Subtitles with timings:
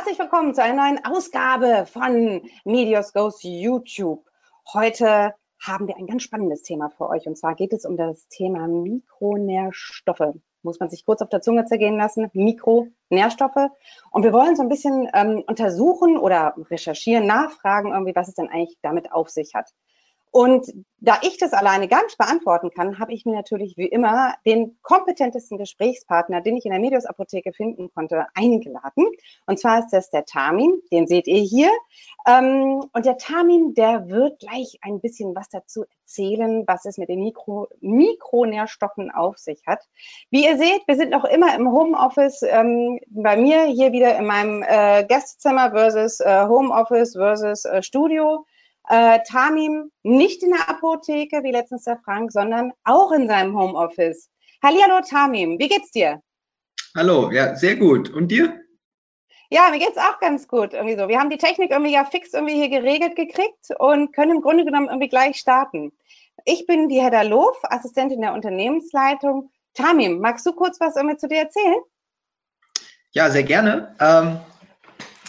[0.00, 4.24] Herzlich willkommen zu einer neuen Ausgabe von Medios Goes YouTube.
[4.72, 8.26] Heute haben wir ein ganz spannendes Thema für euch und zwar geht es um das
[8.28, 10.36] Thema Mikronährstoffe.
[10.62, 12.30] Muss man sich kurz auf der Zunge zergehen lassen.
[12.32, 13.68] Mikronährstoffe.
[14.10, 18.48] Und wir wollen so ein bisschen ähm, untersuchen oder recherchieren, nachfragen, irgendwie, was es denn
[18.48, 19.68] eigentlich damit auf sich hat.
[20.32, 24.34] Und da ich das alleine gar nicht beantworten kann, habe ich mir natürlich wie immer
[24.44, 29.06] den kompetentesten Gesprächspartner, den ich in der Medios Apotheke finden konnte, eingeladen.
[29.46, 31.70] Und zwar ist das der Tamin, den seht ihr hier.
[32.28, 37.08] Ähm, und der Tamin, der wird gleich ein bisschen was dazu erzählen, was es mit
[37.08, 39.80] den Mikro Mikronährstoffen auf sich hat.
[40.30, 42.42] Wie ihr seht, wir sind noch immer im Homeoffice.
[42.42, 48.44] Ähm, bei mir hier wieder in meinem äh, Gastzimmer versus äh, Homeoffice versus äh, Studio
[48.88, 54.30] äh, Tamim nicht in der Apotheke, wie letztens der Frank, sondern auch in seinem Homeoffice.
[54.62, 56.22] Hallihallo Tamim, wie geht's dir?
[56.96, 58.10] Hallo, ja, sehr gut.
[58.10, 58.60] Und dir?
[59.48, 60.74] Ja, mir geht's auch ganz gut.
[60.74, 61.08] Irgendwie so.
[61.08, 64.64] Wir haben die Technik irgendwie ja fix irgendwie hier geregelt gekriegt und können im Grunde
[64.64, 65.92] genommen irgendwie gleich starten.
[66.44, 69.50] Ich bin die Hedda Loof, Assistentin der Unternehmensleitung.
[69.74, 71.80] Tamim, magst du kurz was irgendwie zu dir erzählen?
[73.12, 73.94] Ja, sehr gerne.
[74.00, 74.40] Ähm,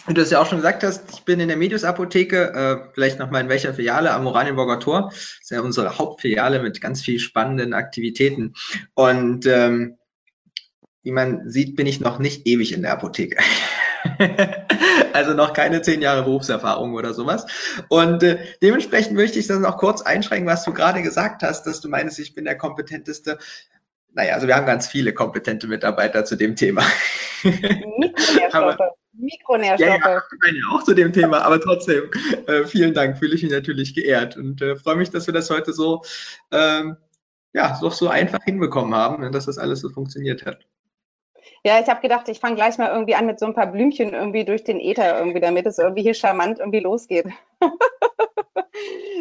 [0.06, 3.18] wie du es ja auch schon gesagt hast, ich bin in der Medius-Apotheke, äh, vielleicht
[3.18, 5.10] nochmal in welcher Filiale, am Oranienburger Tor.
[5.10, 8.54] Das ist ja unsere Hauptfiliale mit ganz viel spannenden Aktivitäten.
[8.94, 9.98] Und ähm,
[11.02, 13.36] wie man sieht, bin ich noch nicht ewig in der Apotheke.
[15.12, 17.46] also noch keine zehn Jahre Berufserfahrung oder sowas.
[17.88, 21.80] Und äh, dementsprechend möchte ich das noch kurz einschränken, was du gerade gesagt hast, dass
[21.80, 23.38] du meinst, ich bin der kompetenteste.
[24.14, 26.82] Naja, also wir haben ganz viele kompetente Mitarbeiter zu dem Thema.
[28.52, 29.88] Aber, Mikronährstoffe.
[29.88, 30.22] Ja, ja,
[30.72, 32.10] auch zu dem Thema, aber trotzdem,
[32.46, 35.50] äh, vielen Dank, fühle ich mich natürlich geehrt und äh, freue mich, dass wir das
[35.50, 36.02] heute so,
[36.50, 36.96] ähm,
[37.52, 40.66] ja, doch so einfach hinbekommen haben und dass das alles so funktioniert hat.
[41.64, 44.14] Ja, ich habe gedacht, ich fange gleich mal irgendwie an mit so ein paar Blümchen
[44.14, 47.26] irgendwie durch den Äther irgendwie, damit es irgendwie hier charmant irgendwie losgeht.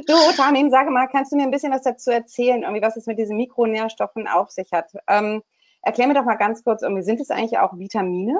[0.07, 3.05] du, Tamin, sage mal, kannst du mir ein bisschen was dazu erzählen, irgendwie, was es
[3.05, 4.91] mit diesen Mikronährstoffen auf sich hat?
[5.07, 5.41] Ähm,
[5.81, 8.39] erklär mir doch mal ganz kurz, irgendwie, sind es eigentlich auch Vitamine?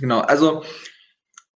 [0.00, 0.62] Genau, also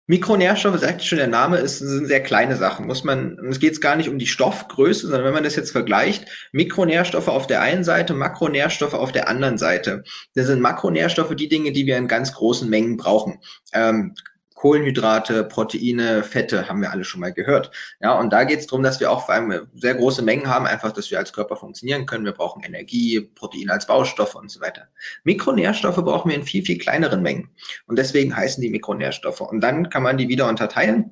[0.06, 2.86] Mikronährstoffe, sagt schon der Name, ist, sind sehr kleine Sachen.
[2.86, 6.26] Muss man, es geht gar nicht um die Stoffgröße, sondern wenn man das jetzt vergleicht,
[6.50, 10.02] Mikronährstoffe auf der einen Seite, Makronährstoffe auf der anderen Seite.
[10.34, 13.38] Das sind Makronährstoffe die Dinge, die wir in ganz großen Mengen brauchen.
[13.72, 14.14] Ähm,
[14.62, 17.72] Kohlenhydrate, Proteine, Fette haben wir alle schon mal gehört.
[18.00, 20.66] Ja, und da geht es darum, dass wir auch vor allem sehr große Mengen haben,
[20.66, 22.24] einfach, dass wir als Körper funktionieren können.
[22.24, 24.86] Wir brauchen Energie, Proteine als Baustoffe und so weiter.
[25.24, 27.50] Mikronährstoffe brauchen wir in viel, viel kleineren Mengen.
[27.88, 29.40] Und deswegen heißen die Mikronährstoffe.
[29.40, 31.10] Und dann kann man die wieder unterteilen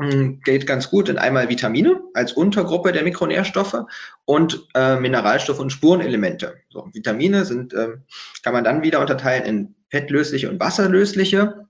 [0.00, 3.84] hm, geht ganz gut in einmal Vitamine als Untergruppe der Mikronährstoffe
[4.24, 6.56] und äh, Mineralstoffe und Spurenelemente.
[6.70, 7.90] So, Vitamine sind, äh,
[8.42, 11.69] kann man dann wieder unterteilen in fettlösliche und wasserlösliche.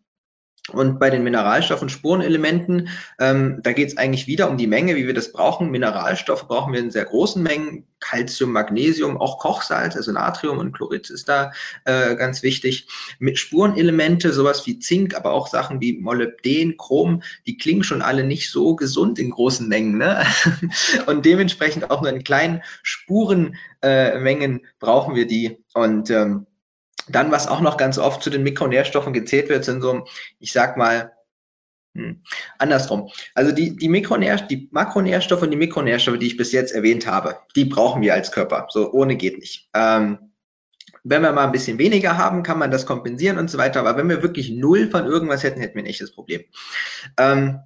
[0.68, 2.88] Und bei den Mineralstoffen, Spurenelementen,
[3.18, 5.70] ähm, da geht es eigentlich wieder um die Menge, wie wir das brauchen.
[5.70, 7.86] Mineralstoffe brauchen wir in sehr großen Mengen.
[8.00, 11.52] Calcium, Magnesium, auch Kochsalz, also Natrium und Chlorid ist da
[11.84, 12.88] äh, ganz wichtig.
[13.18, 18.24] Mit Spurenelemente, sowas wie Zink, aber auch Sachen wie Molybden, Chrom, die klingen schon alle
[18.24, 19.98] nicht so gesund in großen Mengen.
[19.98, 20.24] Ne?
[21.06, 25.62] und dementsprechend auch nur in kleinen Spurenmengen äh, brauchen wir die.
[25.74, 26.46] Und ähm,
[27.10, 30.06] dann, was auch noch ganz oft zu den Mikronährstoffen gezählt wird, sind so,
[30.38, 31.12] ich sag mal,
[31.94, 32.22] hm,
[32.58, 33.10] andersrum.
[33.34, 37.38] Also die, die, Mikronähr die Makronährstoffe und die Mikronährstoffe, die ich bis jetzt erwähnt habe,
[37.56, 38.68] die brauchen wir als Körper.
[38.70, 39.68] So ohne geht nicht.
[39.74, 40.18] Ähm,
[41.02, 43.80] wenn wir mal ein bisschen weniger haben, kann man das kompensieren und so weiter.
[43.80, 46.44] Aber wenn wir wirklich null von irgendwas hätten, hätten wir nicht das Problem.
[47.18, 47.60] Ähm,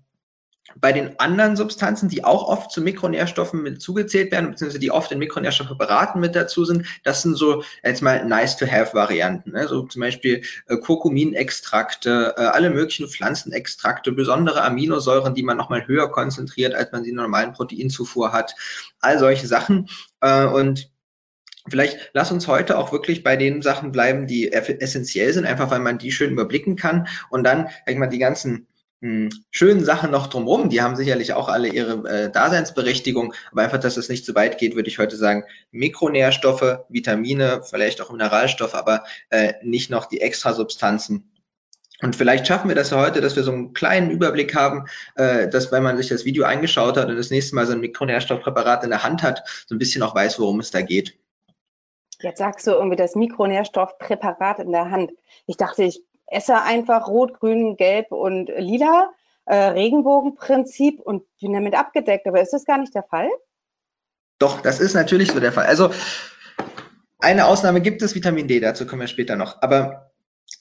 [0.77, 5.13] bei den anderen Substanzen, die auch oft zu Mikronährstoffen mit zugezählt werden, beziehungsweise die oft
[5.13, 9.53] in Mikronährstoffe beraten mit dazu sind, das sind so jetzt mal nice-to-have-Varianten.
[9.53, 9.69] Ne?
[9.69, 16.11] So zum Beispiel äh, Kurkuminextrakte, äh, alle möglichen Pflanzenextrakte, besondere Aminosäuren, die man nochmal höher
[16.11, 18.55] konzentriert, als man sie in normalen Proteinzufuhr hat.
[19.01, 19.89] All solche Sachen.
[20.21, 20.91] Äh, und
[21.67, 25.79] Vielleicht lass uns heute auch wirklich bei den Sachen bleiben, die essentiell sind, einfach weil
[25.79, 28.67] man die schön überblicken kann und dann, sag ich mal, die ganzen
[29.05, 33.79] hm, schönen Sachen noch drumherum, die haben sicherlich auch alle ihre äh, Daseinsberechtigung, aber einfach,
[33.79, 38.75] dass es nicht zu weit geht, würde ich heute sagen, Mikronährstoffe, Vitamine, vielleicht auch Mineralstoffe,
[38.75, 41.31] aber äh, nicht noch die Extrasubstanzen.
[42.01, 44.87] Und vielleicht schaffen wir das ja heute, dass wir so einen kleinen Überblick haben,
[45.17, 47.81] äh, dass wenn man sich das Video eingeschaut hat und das nächste Mal so ein
[47.81, 51.19] Mikronährstoffpräparat in der Hand hat, so ein bisschen auch weiß, worum es da geht.
[52.21, 55.13] Jetzt sagst du irgendwie das Mikronährstoffpräparat in der Hand.
[55.45, 56.03] Ich dachte, ich
[56.35, 59.11] esse einfach rot, grün, gelb und lila,
[59.47, 62.27] äh, Regenbogenprinzip und bin damit abgedeckt.
[62.27, 63.29] Aber ist das gar nicht der Fall?
[64.39, 65.67] Doch, das ist natürlich so der Fall.
[65.67, 65.91] Also
[67.21, 69.63] eine Ausnahme gibt es, Vitamin D, dazu kommen wir später noch.
[69.63, 70.11] Aber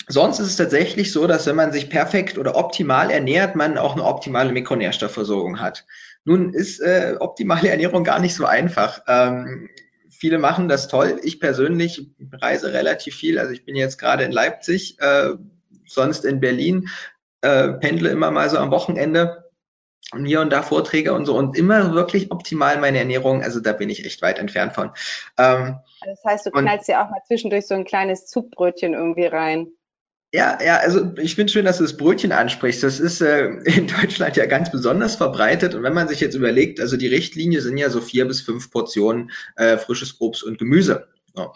[0.08, 3.94] sonst ist es tatsächlich so, dass wenn man sich perfekt oder optimal ernährt, man auch
[3.94, 5.86] eine optimale Mikronährstoffversorgung hat.
[6.24, 9.02] Nun ist äh, optimale Ernährung gar nicht so einfach.
[9.08, 9.70] Ähm,
[10.10, 11.20] viele machen das toll.
[11.24, 13.40] Ich persönlich reise relativ viel.
[13.40, 15.31] Also ich bin jetzt gerade in Leipzig, äh,
[15.88, 16.89] sonst in Berlin,
[17.41, 19.44] äh, pendle immer mal so am Wochenende
[20.12, 23.41] und hier und da Vorträge und so und immer wirklich optimal meine Ernährung.
[23.41, 24.91] Also da bin ich echt weit entfernt von.
[25.38, 29.71] Ähm, das heißt, du knallst ja auch mal zwischendurch so ein kleines Zugbrötchen irgendwie rein.
[30.35, 32.81] Ja, ja, also ich finde schön, dass du das Brötchen ansprichst.
[32.81, 35.75] Das ist äh, in Deutschland ja ganz besonders verbreitet.
[35.75, 38.71] Und wenn man sich jetzt überlegt, also die Richtlinie sind ja so vier bis fünf
[38.71, 41.07] Portionen äh, frisches Obst und Gemüse.
[41.36, 41.53] So.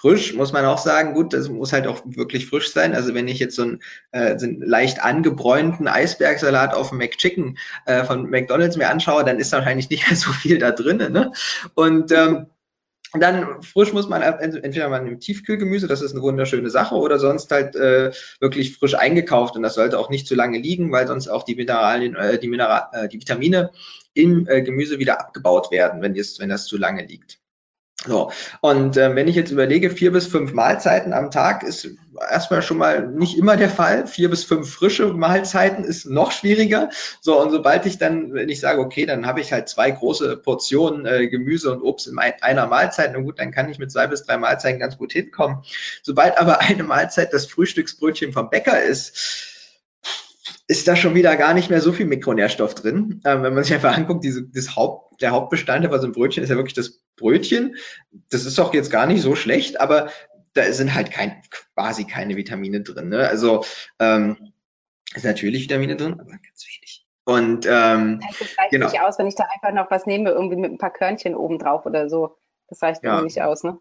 [0.00, 2.94] Frisch muss man auch sagen, gut, das muss halt auch wirklich frisch sein.
[2.94, 3.82] Also wenn ich jetzt so einen,
[4.12, 9.38] äh, so einen leicht angebräunten Eisbergsalat auf dem McChicken äh, von McDonalds mir anschaue, dann
[9.38, 11.12] ist wahrscheinlich nicht mehr so viel da drin.
[11.12, 11.32] Ne?
[11.74, 12.46] Und ähm,
[13.12, 17.50] dann frisch muss man entweder mal im Tiefkühlgemüse, das ist eine wunderschöne Sache, oder sonst
[17.50, 19.54] halt äh, wirklich frisch eingekauft.
[19.54, 22.48] Und das sollte auch nicht zu lange liegen, weil sonst auch die Mineralien, äh, die,
[22.48, 23.70] Mineral, äh, die Vitamine
[24.14, 27.39] im äh, Gemüse wieder abgebaut werden, wenn, das, wenn das zu lange liegt.
[28.06, 28.32] So,
[28.62, 31.86] und äh, wenn ich jetzt überlege, vier bis fünf Mahlzeiten am Tag ist
[32.30, 34.06] erstmal schon mal nicht immer der Fall.
[34.06, 36.88] Vier bis fünf frische Mahlzeiten ist noch schwieriger.
[37.20, 40.38] So, und sobald ich dann, wenn ich sage, okay, dann habe ich halt zwei große
[40.38, 44.06] Portionen äh, Gemüse und Obst in einer Mahlzeit, na gut, dann kann ich mit zwei
[44.06, 45.62] bis drei Mahlzeiten ganz gut hinkommen.
[46.02, 49.46] Sobald aber eine Mahlzeit das Frühstücksbrötchen vom Bäcker ist,
[50.68, 53.20] ist da schon wieder gar nicht mehr so viel Mikronährstoff drin.
[53.24, 56.42] Ähm, wenn man sich einfach anguckt, diese, das Haupt, der Hauptbestandteil bei so einem Brötchen
[56.42, 57.76] ist ja wirklich das Brötchen.
[58.30, 60.10] Das ist auch jetzt gar nicht so schlecht, aber
[60.54, 61.42] da sind halt kein,
[61.74, 63.08] quasi keine Vitamine drin.
[63.08, 63.28] Ne?
[63.28, 63.64] Also
[63.98, 64.52] ähm,
[65.14, 67.06] ist natürlich Vitamine drin, aber ganz wenig.
[67.24, 68.86] Und ähm, das reicht genau.
[68.86, 71.58] nicht aus, wenn ich da einfach noch was nehme, irgendwie mit ein paar Körnchen oben
[71.58, 72.36] drauf oder so.
[72.68, 73.16] Das reicht ja.
[73.16, 73.78] mir nicht aus, ne?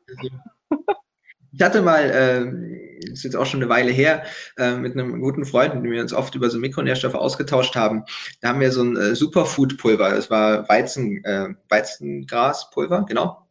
[1.52, 4.24] Ich hatte mal, äh, ist jetzt auch schon eine Weile her,
[4.58, 8.04] äh, mit einem guten Freund, mit dem wir uns oft über so Mikronährstoffe ausgetauscht haben.
[8.42, 13.46] Da haben wir so ein äh, Superfood-Pulver, das war Weizen, äh, Weizengraspulver, genau.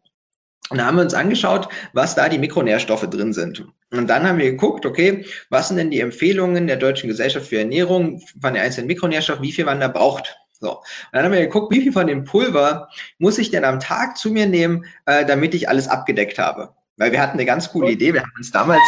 [0.70, 3.66] Und da haben wir uns angeschaut, was da die Mikronährstoffe drin sind.
[3.90, 7.58] Und dann haben wir geguckt, okay, was sind denn die Empfehlungen der Deutschen Gesellschaft für
[7.58, 10.36] Ernährung von den einzelnen Mikronährstoffen, wie viel man da braucht.
[10.60, 13.80] So, und dann haben wir geguckt, wie viel von dem Pulver muss ich denn am
[13.80, 16.74] Tag zu mir nehmen, äh, damit ich alles abgedeckt habe.
[16.96, 18.12] Weil wir hatten eine ganz coole Idee.
[18.12, 18.82] Wir haben uns damals,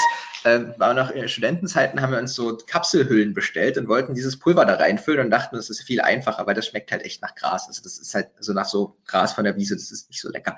[0.45, 4.65] äh, war noch in Studentenzeiten, haben wir uns so Kapselhüllen bestellt und wollten dieses Pulver
[4.65, 7.67] da reinfüllen und dachten, das ist viel einfacher, weil das schmeckt halt echt nach Gras.
[7.69, 10.31] Also das ist halt so nach so Gras von der Wiese, das ist nicht so
[10.31, 10.57] lecker.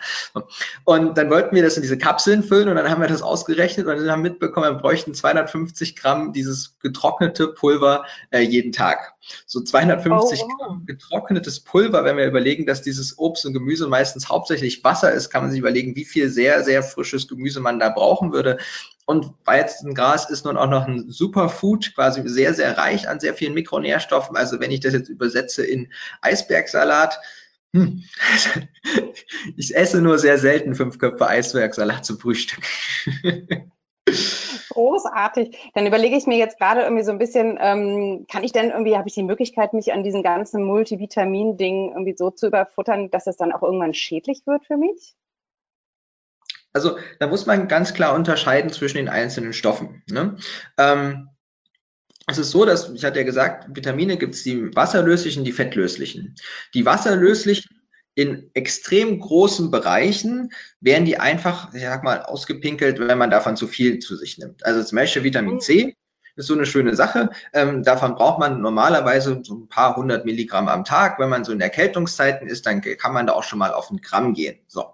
[0.84, 3.86] Und dann wollten wir das in diese Kapseln füllen und dann haben wir das ausgerechnet
[3.86, 9.14] und haben mitbekommen, wir bräuchten 250 Gramm dieses getrocknete Pulver äh, jeden Tag.
[9.46, 10.58] So 250 oh, wow.
[10.58, 15.30] Gramm getrocknetes Pulver, wenn wir überlegen, dass dieses Obst und Gemüse meistens hauptsächlich Wasser ist,
[15.30, 18.58] kann man sich überlegen, wie viel sehr, sehr frisches Gemüse man da brauchen würde.
[19.12, 23.52] Und Weizengras ist nun auch noch ein Superfood, quasi sehr, sehr reich an sehr vielen
[23.52, 24.38] Mikronährstoffen.
[24.38, 25.92] Also wenn ich das jetzt übersetze in
[26.22, 27.20] Eisbergsalat,
[27.74, 28.04] hm,
[29.58, 32.64] ich esse nur sehr selten fünf Köpfe Eisbergsalat zum Frühstück.
[34.70, 35.58] Großartig.
[35.74, 38.96] Dann überlege ich mir jetzt gerade irgendwie so ein bisschen, ähm, kann ich denn irgendwie,
[38.96, 43.36] habe ich die Möglichkeit, mich an diesen ganzen Multivitamin-Dingen irgendwie so zu überfuttern, dass es
[43.36, 45.14] dann auch irgendwann schädlich wird für mich?
[46.72, 50.02] Also da muss man ganz klar unterscheiden zwischen den einzelnen Stoffen.
[50.08, 50.36] Ne?
[50.78, 51.28] Ähm,
[52.26, 56.36] es ist so, dass, ich hatte ja gesagt, Vitamine gibt es die wasserlöslichen, die fettlöslichen.
[56.72, 57.82] Die wasserlöslichen
[58.14, 60.50] in extrem großen Bereichen
[60.80, 64.64] werden die einfach, ich sag mal, ausgepinkelt, wenn man davon zu viel zu sich nimmt.
[64.66, 65.96] Also zum Beispiel Vitamin C
[66.36, 67.30] ist so eine schöne Sache.
[67.52, 71.18] Ähm, davon braucht man normalerweise so ein paar hundert Milligramm am Tag.
[71.18, 74.00] Wenn man so in Erkältungszeiten ist, dann kann man da auch schon mal auf ein
[74.00, 74.58] Gramm gehen.
[74.68, 74.92] So.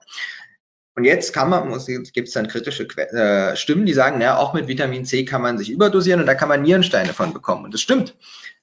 [0.99, 1.71] Und jetzt kann man,
[2.13, 5.57] gibt es dann kritische äh, Stimmen, die sagen, naja, auch mit Vitamin C kann man
[5.57, 7.65] sich überdosieren und da kann man Nierensteine von bekommen.
[7.65, 8.17] Und das stimmt.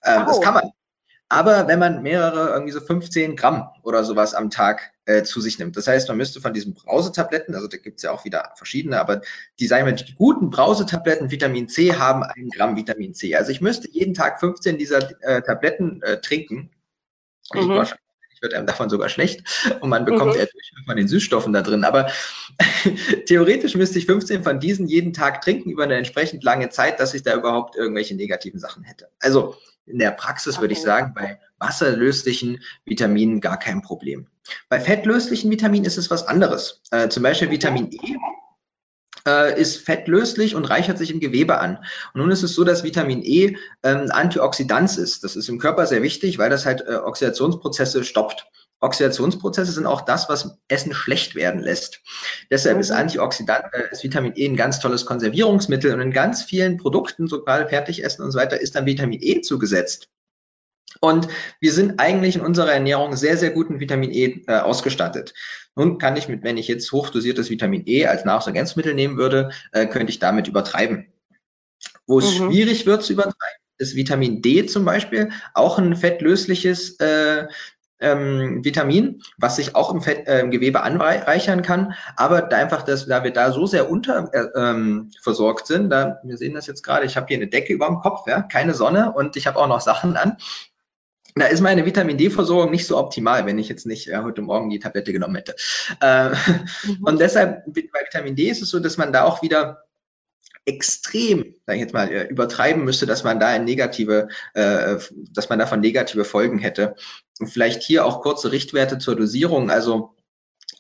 [0.04, 0.28] Ähm, oh.
[0.28, 0.72] Das kann man.
[1.30, 5.60] Aber wenn man mehrere, irgendwie so 15 Gramm oder sowas am Tag äh, zu sich
[5.60, 5.78] nimmt.
[5.78, 9.00] Das heißt, man müsste von diesen Brausetabletten, also da gibt es ja auch wieder verschiedene,
[9.00, 9.22] aber
[9.58, 13.34] die sagen wir, die guten Brausetabletten Vitamin C haben ein Gramm Vitamin C.
[13.38, 16.70] Also ich müsste jeden Tag 15 dieser äh, Tabletten äh, trinken.
[17.54, 17.86] Mhm.
[18.36, 19.44] Ich wird einem davon sogar schlecht
[19.80, 20.40] und man bekommt mhm.
[20.40, 20.48] eher
[20.86, 21.84] von den Süßstoffen da drin.
[21.84, 22.10] Aber
[23.26, 27.14] theoretisch müsste ich 15 von diesen jeden Tag trinken über eine entsprechend lange Zeit, dass
[27.14, 29.08] ich da überhaupt irgendwelche negativen Sachen hätte.
[29.20, 30.64] Also in der Praxis okay.
[30.64, 34.28] würde ich sagen, bei wasserlöslichen Vitaminen gar kein Problem.
[34.70, 36.82] Bei fettlöslichen Vitaminen ist es was anderes.
[36.92, 38.16] Äh, zum Beispiel Vitamin E
[39.28, 41.78] äh, ist fettlöslich und reichert sich im Gewebe an.
[42.14, 45.24] Und nun ist es so, dass Vitamin E ähm, Antioxidant ist.
[45.24, 48.48] Das ist im Körper sehr wichtig, weil das halt äh, Oxidationsprozesse stoppt.
[48.82, 52.02] Oxidationsprozesse sind auch das, was Essen schlecht werden lässt.
[52.52, 52.82] Deshalb mhm.
[52.82, 57.28] ist Antioxidant, äh, ist Vitamin E ein ganz tolles Konservierungsmittel und in ganz vielen Produkten,
[57.28, 60.10] sogar Fertigessen und so weiter, ist dann Vitamin E zugesetzt.
[61.02, 61.28] Und
[61.60, 65.34] wir sind eigentlich in unserer Ernährung sehr, sehr gut mit Vitamin E äh, ausgestattet.
[65.76, 69.86] Nun kann ich mit, wenn ich jetzt hochdosiertes Vitamin E als Nahrungsergänzungsmittel nehmen würde, äh,
[69.88, 71.08] könnte ich damit übertreiben.
[72.08, 72.52] Wo es mhm.
[72.52, 77.48] schwierig wird zu übertreiben, ist Vitamin D zum Beispiel, auch ein fettlösliches äh,
[78.00, 82.84] ähm, Vitamin, was sich auch im Fett, äh, im Gewebe anreichern kann, aber da einfach,
[82.84, 85.12] dass, da wir da so sehr unter äh, ähm,
[85.64, 88.28] sind, da, wir sehen das jetzt gerade, ich habe hier eine Decke über dem Kopf,
[88.28, 90.38] ja, keine Sonne und ich habe auch noch Sachen an.
[91.38, 94.70] Da ist meine Vitamin D-Versorgung nicht so optimal, wenn ich jetzt nicht äh, heute Morgen
[94.70, 95.56] die Tablette genommen hätte.
[96.02, 97.04] Äh, mhm.
[97.04, 99.84] Und deshalb bei Vitamin D ist es so, dass man da auch wieder
[100.64, 104.96] extrem, sag ich jetzt mal, äh, übertreiben müsste, dass man da ein negative, äh,
[105.32, 106.96] dass man davon negative Folgen hätte.
[107.40, 109.70] Und vielleicht hier auch kurze Richtwerte zur Dosierung.
[109.70, 110.15] Also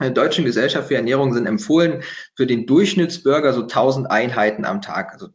[0.02, 2.04] der Deutschen Gesellschaft für Ernährung sind empfohlen
[2.36, 5.14] für den Durchschnittsbürger so 1000 Einheiten am Tag.
[5.14, 5.30] Also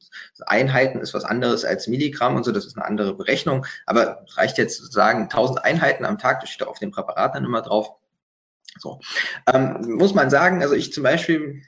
[0.47, 3.65] Einheiten ist was anderes als Milligramm und so, das ist eine andere Berechnung.
[3.87, 7.45] Aber reicht jetzt zu sagen 1000 Einheiten am Tag, das steht auf dem Präparat dann
[7.45, 7.91] immer drauf.
[8.79, 9.01] So
[9.53, 11.63] ähm, muss man sagen, also ich zum Beispiel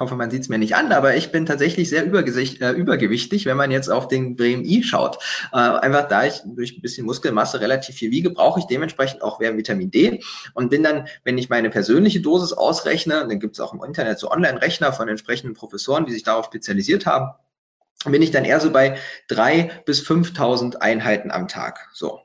[0.00, 3.56] hoffe, man sieht es mir nicht an, aber ich bin tatsächlich sehr äh, übergewichtig, wenn
[3.56, 5.18] man jetzt auf den BMI schaut.
[5.52, 9.38] Äh, einfach da ich durch ein bisschen Muskelmasse relativ viel wiege, brauche ich dementsprechend auch
[9.38, 10.22] mehr Vitamin D
[10.54, 14.18] und bin dann, wenn ich meine persönliche Dosis ausrechne, dann gibt es auch im Internet
[14.18, 17.34] so Online-Rechner von entsprechenden Professoren, die sich darauf spezialisiert haben,
[18.06, 18.96] bin ich dann eher so bei
[19.28, 21.90] drei bis 5.000 Einheiten am Tag.
[21.92, 22.20] So.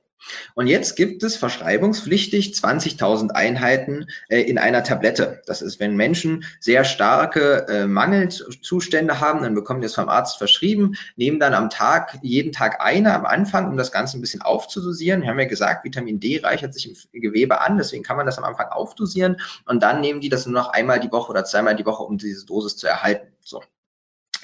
[0.55, 5.41] Und jetzt gibt es verschreibungspflichtig 20.000 Einheiten äh, in einer Tablette.
[5.45, 10.37] Das ist, wenn Menschen sehr starke äh, Mangelzustände haben, dann bekommen die es vom Arzt
[10.37, 14.41] verschrieben, nehmen dann am Tag, jeden Tag eine am Anfang, um das Ganze ein bisschen
[14.41, 15.21] aufzudosieren.
[15.21, 18.37] Wir haben ja gesagt, Vitamin D reichert sich im Gewebe an, deswegen kann man das
[18.37, 21.75] am Anfang aufdosieren und dann nehmen die das nur noch einmal die Woche oder zweimal
[21.75, 23.27] die Woche, um diese Dosis zu erhalten.
[23.41, 23.63] So.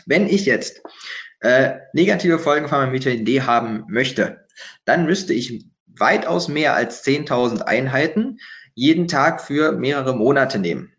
[0.06, 0.82] Wenn ich jetzt
[1.42, 4.41] äh, negative Folgen von meinem Vitamin D haben möchte,
[4.86, 8.40] dann müsste ich weitaus mehr als 10.000 Einheiten
[8.74, 10.94] jeden Tag für mehrere Monate nehmen.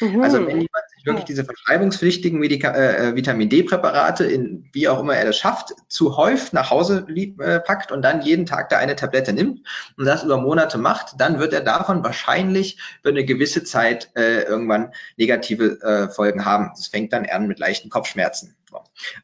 [0.00, 0.22] Mhm.
[0.22, 5.14] Also wenn jemand wirklich diese verschreibungspflichtigen Medika äh, äh Vitamin D-Präparate in wie auch immer
[5.14, 8.96] er das schafft, zu häufig nach Hause äh, packt und dann jeden Tag da eine
[8.96, 9.66] Tablette nimmt
[9.96, 14.42] und das über Monate macht, dann wird er davon wahrscheinlich über eine gewisse Zeit äh,
[14.42, 16.70] irgendwann negative äh, Folgen haben.
[16.74, 18.56] Das fängt dann an mit leichten Kopfschmerzen.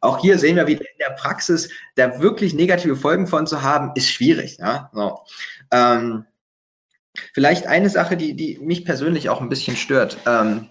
[0.01, 3.93] Auch hier sehen wir wieder in der Praxis, da wirklich negative Folgen von zu haben,
[3.95, 4.59] ist schwierig.
[4.59, 4.91] Ja?
[4.93, 5.21] So.
[5.71, 6.27] Ähm,
[7.33, 10.19] vielleicht eine Sache, die, die mich persönlich auch ein bisschen stört.
[10.27, 10.71] Ähm,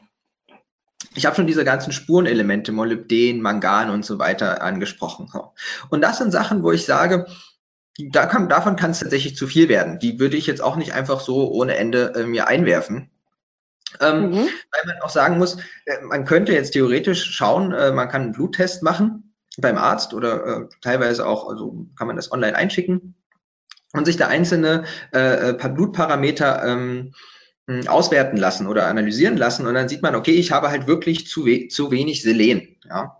[1.14, 5.32] ich habe schon diese ganzen Spurenelemente, Molybden, Mangan und so weiter angesprochen.
[5.90, 7.28] Und das sind Sachen, wo ich sage,
[7.98, 10.00] da kann, davon kann es tatsächlich zu viel werden.
[10.00, 13.10] Die würde ich jetzt auch nicht einfach so ohne Ende äh, mir einwerfen.
[14.02, 14.36] Ähm, mhm.
[14.36, 18.32] Weil man auch sagen muss, äh, man könnte jetzt theoretisch schauen, äh, man kann einen
[18.34, 23.16] Bluttest machen beim Arzt oder äh, teilweise auch, also kann man das online einschicken
[23.94, 24.84] und sich da einzelne
[25.14, 27.14] äh, äh Blutparameter ähm,
[27.88, 31.46] auswerten lassen oder analysieren lassen und dann sieht man, okay, ich habe halt wirklich zu,
[31.46, 32.78] we zu wenig Selen.
[32.88, 33.18] Ja?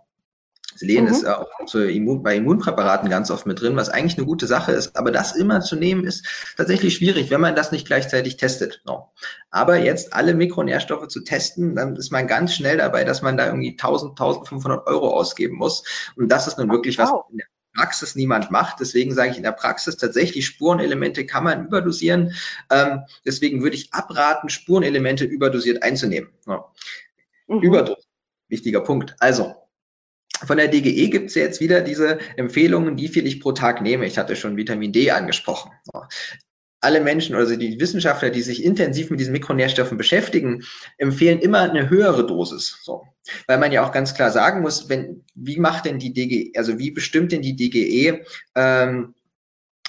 [0.76, 1.10] Selen mhm.
[1.10, 4.72] ist äh, auch Immun, bei Immunpräparaten ganz oft mit drin, was eigentlich eine gute Sache
[4.72, 4.96] ist.
[4.96, 6.26] Aber das immer zu nehmen, ist
[6.56, 8.82] tatsächlich schwierig, wenn man das nicht gleichzeitig testet.
[8.84, 9.10] No.
[9.50, 13.46] Aber jetzt alle Mikronährstoffe zu testen, dann ist man ganz schnell dabei, dass man da
[13.46, 15.82] irgendwie 1000, 1500 Euro ausgeben muss.
[16.16, 18.80] Und das ist nun wirklich was in der Praxis niemand macht.
[18.80, 22.32] Deswegen sage ich in der Praxis tatsächlich Spurenelemente kann man überdosieren.
[22.70, 26.30] Ähm, deswegen würde ich abraten, Spurenelemente überdosiert einzunehmen.
[26.46, 26.64] No.
[27.46, 27.60] Mhm.
[27.60, 28.06] Überdosiert.
[28.48, 29.16] Wichtiger Punkt.
[29.18, 29.54] Also,
[30.44, 33.80] von der DGE gibt es ja jetzt wieder diese Empfehlungen, wie viel ich pro Tag
[33.80, 34.06] nehme.
[34.06, 35.72] Ich hatte schon Vitamin D angesprochen.
[36.86, 40.62] Alle Menschen, also die Wissenschaftler, die sich intensiv mit diesen Mikronährstoffen beschäftigen,
[40.98, 42.78] empfehlen immer eine höhere Dosis.
[42.84, 43.08] So.
[43.48, 46.78] Weil man ja auch ganz klar sagen muss, wenn, wie macht denn die DGE, also
[46.78, 48.24] wie bestimmt denn die DGE
[48.54, 49.14] ähm,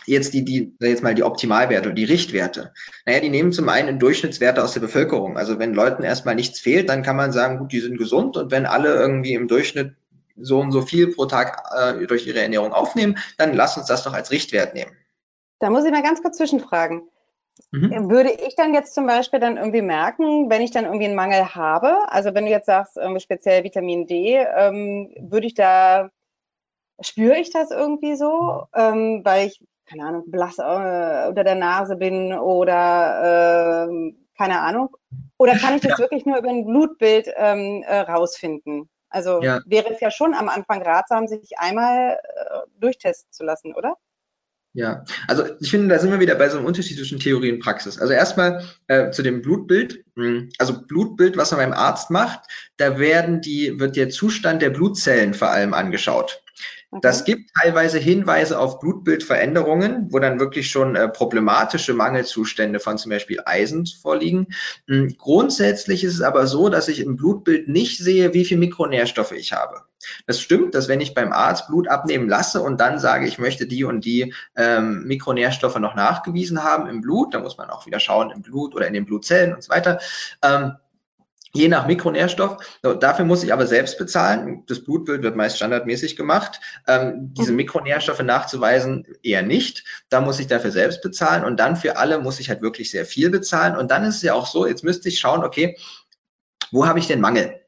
[0.08, 2.74] jetzt die, die, jetzt mal die Optimalwerte die Richtwerte?
[3.06, 5.38] Naja, die nehmen zum einen Durchschnittswerte aus der Bevölkerung.
[5.38, 8.50] Also wenn Leuten erstmal nichts fehlt, dann kann man sagen, gut, die sind gesund und
[8.50, 9.94] wenn alle irgendwie im Durchschnitt
[10.36, 14.02] so und so viel pro Tag äh, durch ihre Ernährung aufnehmen, dann lass uns das
[14.02, 14.98] doch als Richtwert nehmen.
[15.60, 17.10] Da muss ich mal ganz kurz zwischenfragen.
[17.72, 18.10] Mhm.
[18.10, 21.56] Würde ich dann jetzt zum Beispiel dann irgendwie merken, wenn ich dann irgendwie einen Mangel
[21.56, 26.10] habe, also wenn du jetzt sagst, irgendwie speziell Vitamin D, ähm, würde ich da,
[27.00, 31.96] spüre ich das irgendwie so, ähm, weil ich, keine Ahnung, blass äh, unter der Nase
[31.96, 34.96] bin oder äh, keine Ahnung?
[35.38, 36.00] Oder kann ich das ja.
[36.00, 38.90] wirklich nur über ein Blutbild ähm, äh, rausfinden?
[39.10, 39.62] Also ja.
[39.66, 43.96] wäre es ja schon am Anfang ratsam, sich einmal äh, durchtesten zu lassen, oder?
[44.74, 47.60] Ja, also ich finde, da sind wir wieder bei so einem Unterschied zwischen Theorie und
[47.60, 47.98] Praxis.
[47.98, 50.04] Also erstmal äh, zu dem Blutbild.
[50.16, 52.42] Hm, also Blutbild, was man beim Arzt macht,
[52.78, 56.44] da werden die, wird der Zustand der Blutzellen vor allem angeschaut.
[56.90, 57.02] Okay.
[57.02, 63.10] Das gibt teilweise Hinweise auf Blutbildveränderungen, wo dann wirklich schon äh, problematische Mangelzustände von zum
[63.10, 64.48] Beispiel Eisen vorliegen.
[64.88, 65.18] Mhm.
[65.18, 69.52] Grundsätzlich ist es aber so, dass ich im Blutbild nicht sehe, wie viel Mikronährstoffe ich
[69.52, 69.82] habe.
[70.28, 73.68] Das stimmt, dass wenn ich beim Arzt Blut abnehmen lasse und dann sage, ich möchte
[73.68, 78.00] die und die ähm, Mikronährstoffe noch nachgewiesen haben im Blut, da muss man auch wieder
[78.00, 80.00] schauen im Blut oder in den Blutzellen und so weiter.
[80.42, 80.74] Ähm,
[81.54, 82.58] je nach Mikronährstoff.
[82.82, 84.64] Dafür muss ich aber selbst bezahlen.
[84.68, 86.60] Das Blutbild wird meist standardmäßig gemacht.
[86.88, 87.58] Ähm, diese mhm.
[87.58, 89.84] Mikronährstoffe nachzuweisen eher nicht.
[90.10, 91.44] Da muss ich dafür selbst bezahlen.
[91.44, 93.76] Und dann für alle muss ich halt wirklich sehr viel bezahlen.
[93.76, 95.78] Und dann ist es ja auch so, jetzt müsste ich schauen, okay,
[96.72, 97.62] wo habe ich den Mangel?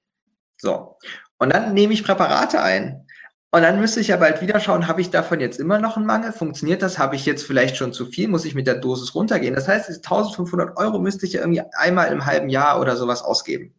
[0.57, 0.97] So.
[1.37, 3.07] Und dann nehme ich Präparate ein.
[3.51, 6.05] Und dann müsste ich ja bald wieder schauen, habe ich davon jetzt immer noch einen
[6.05, 6.31] Mangel?
[6.31, 6.99] Funktioniert das?
[6.99, 8.27] Habe ich jetzt vielleicht schon zu viel?
[8.27, 9.55] Muss ich mit der Dosis runtergehen?
[9.55, 13.73] Das heißt, 1500 Euro müsste ich ja irgendwie einmal im halben Jahr oder sowas ausgeben.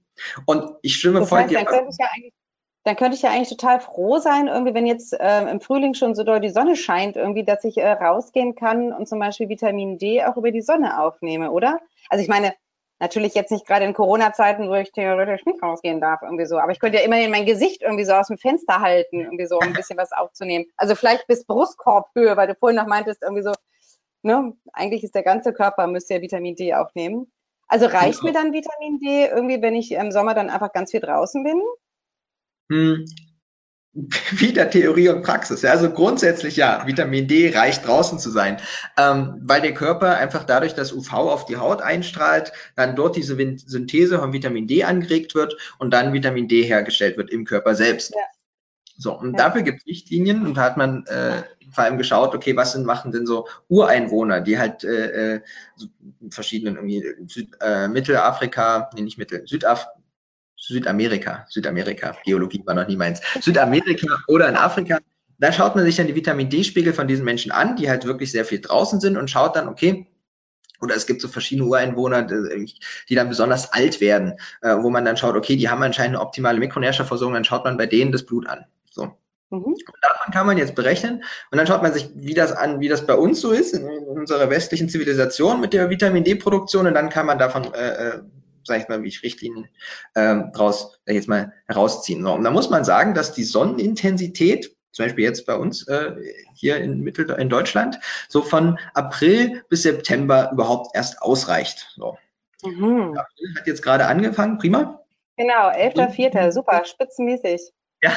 [0.45, 1.59] Und ich stimme voll dir.
[1.59, 2.35] Dann könnte ich ja eigentlich
[2.85, 6.15] dann könnte ich ja eigentlich total froh sein, irgendwie, wenn jetzt äh, im Frühling schon
[6.15, 9.99] so doll die Sonne scheint, irgendwie, dass ich äh, rausgehen kann und zum Beispiel Vitamin
[9.99, 11.81] D auch über die Sonne aufnehme, oder?
[12.09, 12.55] Also ich meine,
[13.01, 16.71] natürlich jetzt nicht gerade in Corona-Zeiten, wo ich theoretisch nicht rausgehen darf, irgendwie so, aber
[16.71, 19.63] ich könnte ja immerhin mein Gesicht irgendwie so aus dem Fenster halten, irgendwie so, um
[19.63, 20.67] ein bisschen was aufzunehmen.
[20.77, 23.53] Also vielleicht bis Brustkorbhöhe, weil du vorhin noch meintest, irgendwie so,
[24.23, 27.33] ne, eigentlich ist der ganze Körper, müsste ja Vitamin D aufnehmen.
[27.67, 31.01] Also reicht mir dann Vitamin D irgendwie, wenn ich im Sommer dann einfach ganz viel
[31.01, 31.63] draußen bin?
[33.93, 35.63] Wieder Theorie und Praxis.
[35.63, 38.59] Ja, also grundsätzlich ja, Vitamin D reicht draußen zu sein,
[38.97, 43.37] ähm, weil der Körper einfach dadurch, dass UV auf die Haut einstrahlt, dann dort diese
[43.37, 48.15] Synthese von Vitamin D angeregt wird und dann Vitamin D hergestellt wird im Körper selbst.
[48.15, 48.23] Ja.
[48.97, 49.39] So, und ja.
[49.39, 51.43] dafür gibt es Richtlinien und da hat man äh,
[51.73, 55.41] vor allem geschaut, okay, was sind, machen denn so Ureinwohner, die halt äh, äh
[55.75, 55.87] so
[56.31, 59.89] verschiedenen irgendwie Süd, äh, Mittelafrika, nee, nicht Mittel, Südaf
[60.61, 64.99] Südamerika, Südamerika, Geologie war noch nie meins, Südamerika oder in Afrika,
[65.39, 68.31] da schaut man sich dann die Vitamin D-Spiegel von diesen Menschen an, die halt wirklich
[68.31, 70.07] sehr viel draußen sind und schaut dann, okay,
[70.83, 75.17] oder es gibt so verschiedene Ureinwohner, die dann besonders alt werden, äh, wo man dann
[75.17, 78.47] schaut, okay, die haben anscheinend eine optimale Mikronährstoffversorgung, dann schaut man bei denen das Blut
[78.47, 78.65] an.
[78.91, 79.05] So.
[79.51, 79.65] Mhm.
[79.65, 82.89] Und davon kann man jetzt berechnen und dann schaut man sich, wie das an, wie
[82.89, 87.09] das bei uns so ist, in, unserer westlichen Zivilisation mit der Vitamin D-Produktion und dann
[87.09, 88.21] kann man davon, äh,
[88.61, 89.69] äh sag ich mal, wie ich Richtlinien
[90.15, 92.23] ähm, draus äh, jetzt mal herausziehen.
[92.23, 96.17] So, und da muss man sagen, dass die Sonnenintensität zum Beispiel jetzt bei uns äh,
[96.55, 101.93] hier in Mittel in Deutschland, so von April bis September überhaupt erst ausreicht.
[101.97, 102.19] So.
[102.65, 103.17] Mhm.
[103.17, 105.05] April hat jetzt gerade angefangen, prima.
[105.37, 107.71] Genau, 11.04., super, spitzenmäßig.
[108.03, 108.13] Ja,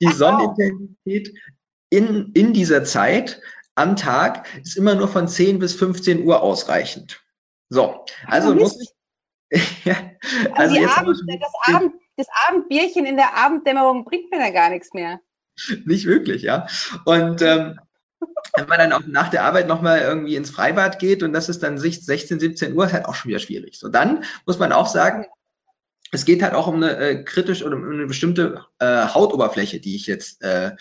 [0.00, 1.34] die Sonnenintensität
[1.90, 3.40] in, in dieser Zeit
[3.74, 7.22] am Tag ist immer nur von 10 bis 15 Uhr ausreichend.
[7.70, 8.90] So, also oh, muss ich.
[9.84, 9.96] ja,
[10.54, 14.92] also, also Abend, das, Abend, das Abendbierchen in der Abenddämmerung bringt mir da gar nichts
[14.94, 15.20] mehr.
[15.84, 16.66] Nicht wirklich, ja.
[17.04, 17.78] Und ähm,
[18.56, 21.62] wenn man dann auch nach der Arbeit nochmal irgendwie ins Freibad geht und das ist
[21.62, 23.78] dann 16, 17 Uhr, ist halt auch schon wieder schwierig.
[23.78, 25.26] So, dann muss man auch sagen,
[26.10, 29.96] es geht halt auch um eine äh, kritisch oder um eine bestimmte äh, Hautoberfläche, die
[29.96, 30.72] ich jetzt äh,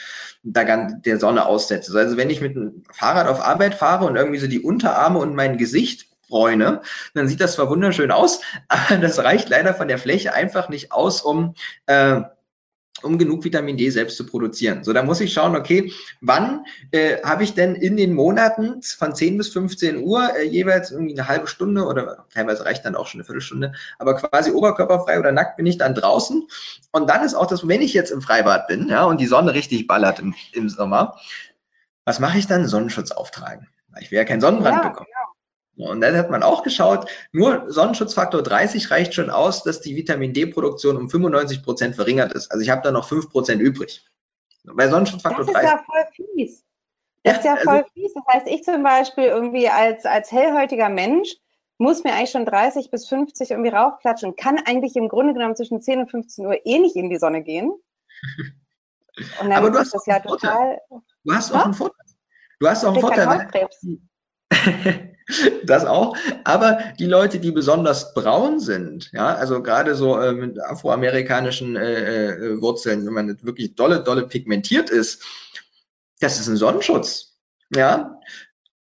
[0.43, 1.97] da ganz der Sonne aussetze.
[1.97, 5.35] Also wenn ich mit dem Fahrrad auf Arbeit fahre und irgendwie so die Unterarme und
[5.35, 6.81] mein Gesicht bräune,
[7.13, 10.91] dann sieht das zwar wunderschön aus, aber das reicht leider von der Fläche einfach nicht
[10.91, 11.55] aus, um
[11.87, 12.21] äh,
[13.03, 14.83] um genug Vitamin D selbst zu produzieren.
[14.83, 19.15] So, da muss ich schauen, okay, wann äh, habe ich denn in den Monaten von
[19.15, 23.07] 10 bis 15 Uhr äh, jeweils irgendwie eine halbe Stunde oder teilweise reicht dann auch
[23.07, 26.47] schon eine Viertelstunde, aber quasi oberkörperfrei oder nackt bin ich dann draußen.
[26.91, 29.53] Und dann ist auch das, wenn ich jetzt im Freibad bin, ja, und die Sonne
[29.53, 31.17] richtig ballert im, im Sommer,
[32.05, 32.67] was mache ich dann?
[32.67, 33.67] Sonnenschutz auftragen.
[33.99, 35.07] Ich will ja keinen Sonnenbrand ja, bekommen.
[35.07, 35.22] Genau.
[35.75, 40.33] Und dann hat man auch geschaut, nur Sonnenschutzfaktor 30 reicht schon aus, dass die Vitamin
[40.33, 42.51] D-Produktion um 95 Prozent verringert ist.
[42.51, 44.05] Also ich habe da noch 5 Prozent übrig.
[44.65, 45.53] Bei Sonnenschutzfaktor 30.
[45.53, 46.65] Das ist 30, ja voll fies.
[47.23, 48.13] Das ja, ist ja voll also, fies.
[48.13, 51.35] Das heißt, ich zum Beispiel irgendwie als, als hellhäutiger Mensch
[51.79, 55.81] muss mir eigentlich schon 30 bis 50 irgendwie raufklatschen, kann eigentlich im Grunde genommen zwischen
[55.81, 57.73] 10 und 15 Uhr eh nicht in die Sonne gehen.
[59.39, 60.79] Und dann Aber du hast das ja total.
[61.23, 62.05] Du hast auch einen Vorteil.
[62.59, 63.69] Du hast auch einen Vorteil.
[65.63, 66.15] das auch.
[66.43, 72.31] Aber die Leute, die besonders braun sind, ja, also gerade so äh, mit afroamerikanischen äh,
[72.31, 75.23] äh, Wurzeln, wenn man wirklich dolle, dolle pigmentiert ist,
[76.19, 77.37] das ist ein Sonnenschutz.
[77.75, 78.19] Ja.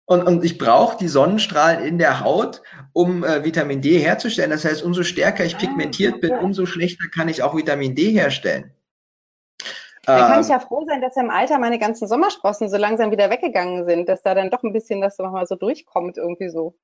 [0.05, 2.61] Und, und ich brauche die Sonnenstrahlen in der Haut,
[2.93, 4.51] um äh, Vitamin D herzustellen.
[4.51, 8.71] Das heißt, umso stärker ich pigmentiert bin, umso schlechter kann ich auch Vitamin D herstellen.
[10.07, 13.11] Dann kann ich ähm, ja froh sein, dass im Alter meine ganzen Sommersprossen so langsam
[13.11, 16.77] wieder weggegangen sind, dass da dann doch ein bisschen was nochmal so durchkommt, irgendwie so.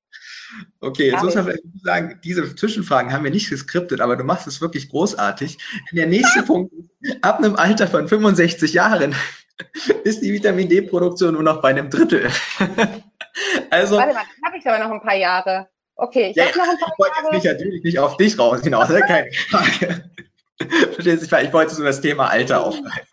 [0.82, 4.46] Okay, jetzt muss man vielleicht sagen, diese Zwischenfragen haben wir nicht geskriptet, aber du machst
[4.46, 5.58] es wirklich großartig.
[5.94, 6.74] Der nächste Punkt,
[7.22, 9.16] ab einem Alter von 65 Jahren
[10.04, 12.30] ist die Vitamin D-Produktion nur noch bei einem Drittel.
[13.70, 15.70] also, Warte mal, habe ich aber noch ein paar Jahre.
[15.96, 17.36] Okay, ich ja, habe noch ein paar ich wollte Jahre.
[17.36, 19.00] jetzt nicht, natürlich nicht auf dich raus hinaus, ne?
[19.00, 20.12] keine Frage.
[20.94, 21.38] Verstehst du?
[21.38, 23.13] Ich wollte so das Thema Alter aufgreifen.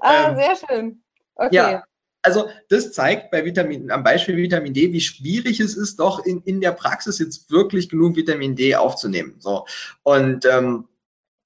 [0.00, 1.02] Ah, ähm, sehr schön.
[1.36, 1.54] Okay.
[1.54, 1.84] Ja,
[2.24, 6.40] also das zeigt bei Vitamin, am Beispiel Vitamin D, wie schwierig es ist, doch in,
[6.42, 9.36] in der Praxis jetzt wirklich genug Vitamin D aufzunehmen.
[9.40, 9.66] So.
[10.02, 10.88] Und ähm,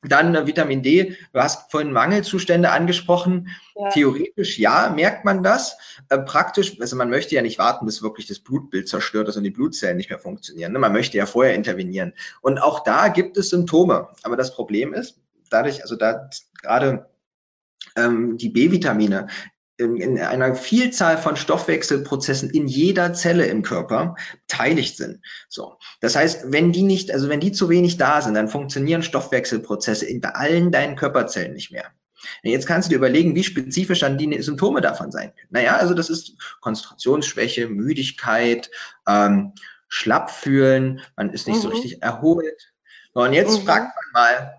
[0.02, 3.48] dann äh, Vitamin D, du hast vorhin Mangelzustände angesprochen.
[3.74, 3.88] Ja.
[3.88, 5.76] Theoretisch ja, merkt man das.
[6.08, 9.42] Äh, praktisch, also man möchte ja nicht warten, bis wirklich das Blutbild zerstört ist und
[9.42, 10.72] die Blutzellen nicht mehr funktionieren.
[10.72, 10.78] Ne?
[10.78, 12.12] Man möchte ja vorher intervenieren.
[12.40, 14.08] Und auch da gibt es Symptome.
[14.22, 15.18] Aber das Problem ist,
[15.50, 16.30] dadurch, also da
[16.62, 17.08] gerade
[17.98, 19.26] ähm, die B-Vitamine
[19.78, 24.16] in einer Vielzahl von Stoffwechselprozessen in jeder Zelle im Körper
[24.48, 25.20] beteiligt sind.
[25.48, 25.78] So.
[26.00, 30.04] Das heißt, wenn die nicht, also wenn die zu wenig da sind, dann funktionieren Stoffwechselprozesse
[30.04, 31.92] in allen deinen Körperzellen nicht mehr.
[32.42, 35.48] Jetzt kannst du dir überlegen, wie spezifisch dann die Symptome davon sein können.
[35.50, 38.70] Naja, also das ist Konzentrationsschwäche, Müdigkeit,
[39.06, 39.52] ähm,
[39.86, 41.62] schlapp fühlen, man ist nicht mhm.
[41.62, 42.72] so richtig erholt.
[43.12, 43.64] und jetzt mhm.
[43.64, 44.54] fragt man mal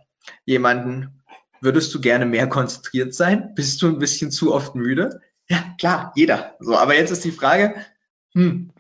[0.46, 1.19] jemanden,
[1.62, 3.54] Würdest du gerne mehr konzentriert sein?
[3.56, 5.22] Bist du ein bisschen zu oft müde?
[5.50, 6.56] Ja, klar, jeder.
[6.60, 7.76] So, aber jetzt ist die Frage,
[8.34, 8.72] hm,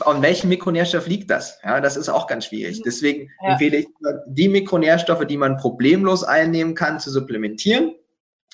[0.00, 1.58] an welchem Mikronährstoff liegt das?
[1.64, 2.82] Ja, das ist auch ganz schwierig.
[2.82, 3.52] Deswegen ja.
[3.52, 3.86] empfehle ich
[4.26, 7.94] die Mikronährstoffe, die man problemlos einnehmen kann, zu supplementieren.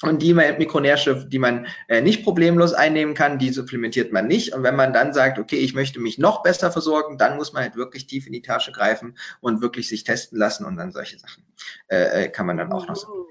[0.02, 4.54] Und die Mikronährstoffe, die man äh, nicht problemlos einnehmen kann, die supplementiert man nicht.
[4.54, 7.64] Und wenn man dann sagt, okay, ich möchte mich noch besser versorgen, dann muss man
[7.64, 11.18] halt wirklich tief in die Tasche greifen und wirklich sich testen lassen und dann solche
[11.18, 11.44] Sachen
[11.88, 12.96] äh, äh kann man dann auch noch.
[12.96, 13.28] So.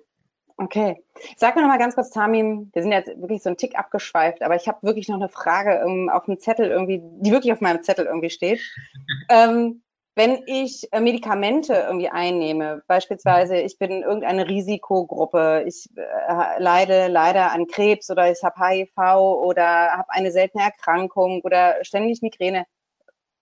[0.61, 1.01] Okay.
[1.37, 4.41] Sag mir noch mal ganz kurz, Tamim, wir sind jetzt wirklich so ein Tick abgeschweift,
[4.41, 7.53] aber ich habe wirklich noch eine Frage um, ähm, auf dem Zettel irgendwie, die wirklich
[7.53, 8.59] auf meinem Zettel irgendwie steht.
[9.29, 9.81] ähm,
[10.15, 17.53] wenn ich äh, Medikamente irgendwie einnehme, beispielsweise ich bin irgendeine Risikogruppe, ich äh, leide leider
[17.53, 22.65] an Krebs oder ich habe HIV oder habe eine seltene Erkrankung oder ständig Migräne,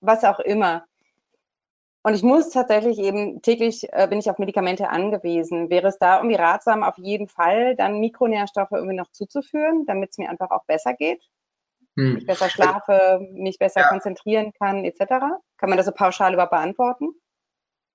[0.01, 0.85] was auch immer.
[2.07, 5.69] Und ich muss tatsächlich eben täglich äh, bin ich auf Medikamente angewiesen.
[5.69, 10.17] Wäre es da irgendwie ratsam, auf jeden Fall dann Mikronährstoffe irgendwie noch zuzuführen, damit es
[10.17, 11.21] mir einfach auch besser geht?
[11.97, 12.15] Hm.
[12.15, 13.89] Ich besser schlafe, mich besser ja.
[13.89, 14.99] konzentrieren kann, etc.
[15.57, 17.09] Kann man das so pauschal überhaupt beantworten?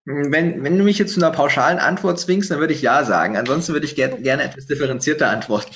[0.04, 3.38] Wenn, wenn du mich jetzt zu einer pauschalen Antwort zwingst, dann würde ich ja sagen.
[3.38, 5.74] Ansonsten würde ich ger gerne etwas differenzierter antworten.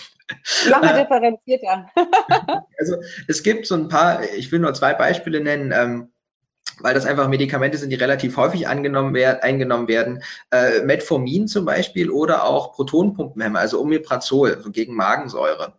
[0.71, 1.89] Mach mal differenzierter.
[2.79, 2.97] also
[3.29, 6.13] es gibt so ein paar, ich will nur zwei Beispiele nennen.
[6.81, 10.23] Weil das einfach Medikamente sind, die relativ häufig angenommen werden, eingenommen werden.
[10.51, 15.73] Äh, Metformin zum Beispiel oder auch Protonpumpenhemmer, also Omeprazol so gegen Magensäure.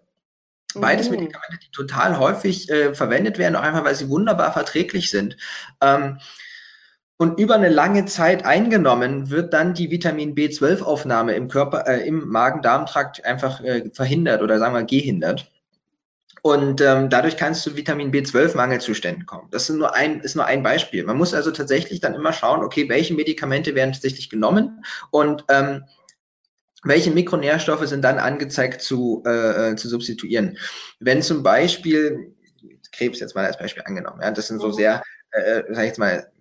[0.74, 1.12] Beides mm.
[1.12, 5.38] Medikamente, die total häufig äh, verwendet werden, auch einfach, weil sie wunderbar verträglich sind.
[5.82, 6.20] Ähm,
[7.18, 12.28] und über eine lange Zeit eingenommen wird dann die Vitamin B12-Aufnahme im Körper, äh, im
[12.30, 15.52] Magen-Darm-Trakt einfach äh, verhindert oder sagen wir gehindert.
[16.48, 19.50] Und ähm, dadurch kannst du Vitamin B12-Mangelzuständen kommen.
[19.52, 21.04] Das ist nur, ein, ist nur ein Beispiel.
[21.04, 25.84] Man muss also tatsächlich dann immer schauen, okay, welche Medikamente werden tatsächlich genommen und ähm,
[26.84, 30.58] welche Mikronährstoffe sind dann angezeigt zu, äh, äh zu substituieren.
[31.02, 32.34] Wenn zum Beispiel,
[32.94, 34.74] Krebs jetzt mal als Beispiel angenommen, ja, das sind so mhm.
[34.74, 36.32] sehr, äh, sag ich jetzt mal,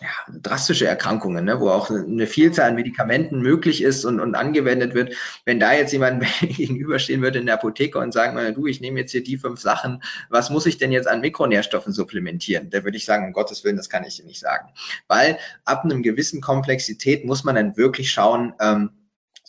[0.00, 0.08] ja,
[0.42, 5.14] drastische Erkrankungen, ne, wo auch eine Vielzahl an Medikamenten möglich ist und, und angewendet wird.
[5.44, 9.12] Wenn da jetzt jemand gegenüberstehen würde in der Apotheke und sagen, du, ich nehme jetzt
[9.12, 12.70] hier die fünf Sachen, was muss ich denn jetzt an Mikronährstoffen supplementieren?
[12.70, 14.68] Da würde ich sagen, um Gottes Willen, das kann ich dir nicht sagen.
[15.08, 18.90] Weil ab einem gewissen Komplexität muss man dann wirklich schauen, ähm,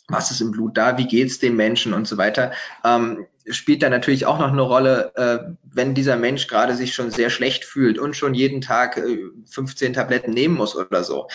[0.08, 2.52] was ist im Blut da, wie geht's dem Menschen und so weiter.
[2.84, 7.12] Ähm, spielt da natürlich auch noch eine Rolle, äh, wenn dieser Mensch gerade sich schon
[7.12, 11.28] sehr schlecht fühlt und schon jeden Tag äh, 15 Tabletten nehmen muss oder so.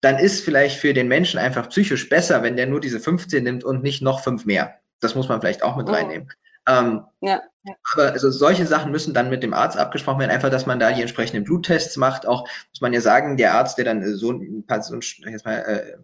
[0.00, 3.64] Dann ist vielleicht für den Menschen einfach psychisch besser, wenn der nur diese 15 nimmt
[3.64, 4.76] und nicht noch fünf mehr.
[5.00, 5.92] Das muss man vielleicht auch mit oh.
[5.92, 6.28] reinnehmen.
[6.68, 7.74] Ähm, ja, ja.
[7.94, 10.92] Aber also solche Sachen müssen dann mit dem Arzt abgesprochen werden, einfach, dass man da
[10.92, 12.26] die entsprechenden Bluttests macht.
[12.26, 15.58] Auch muss man ja sagen, der Arzt, der dann so ein, so ein jetzt mal,
[15.60, 15.96] äh,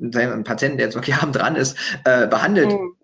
[0.00, 2.96] einen Patienten, der jetzt wirklich Jahren dran ist, äh, behandelt, mhm.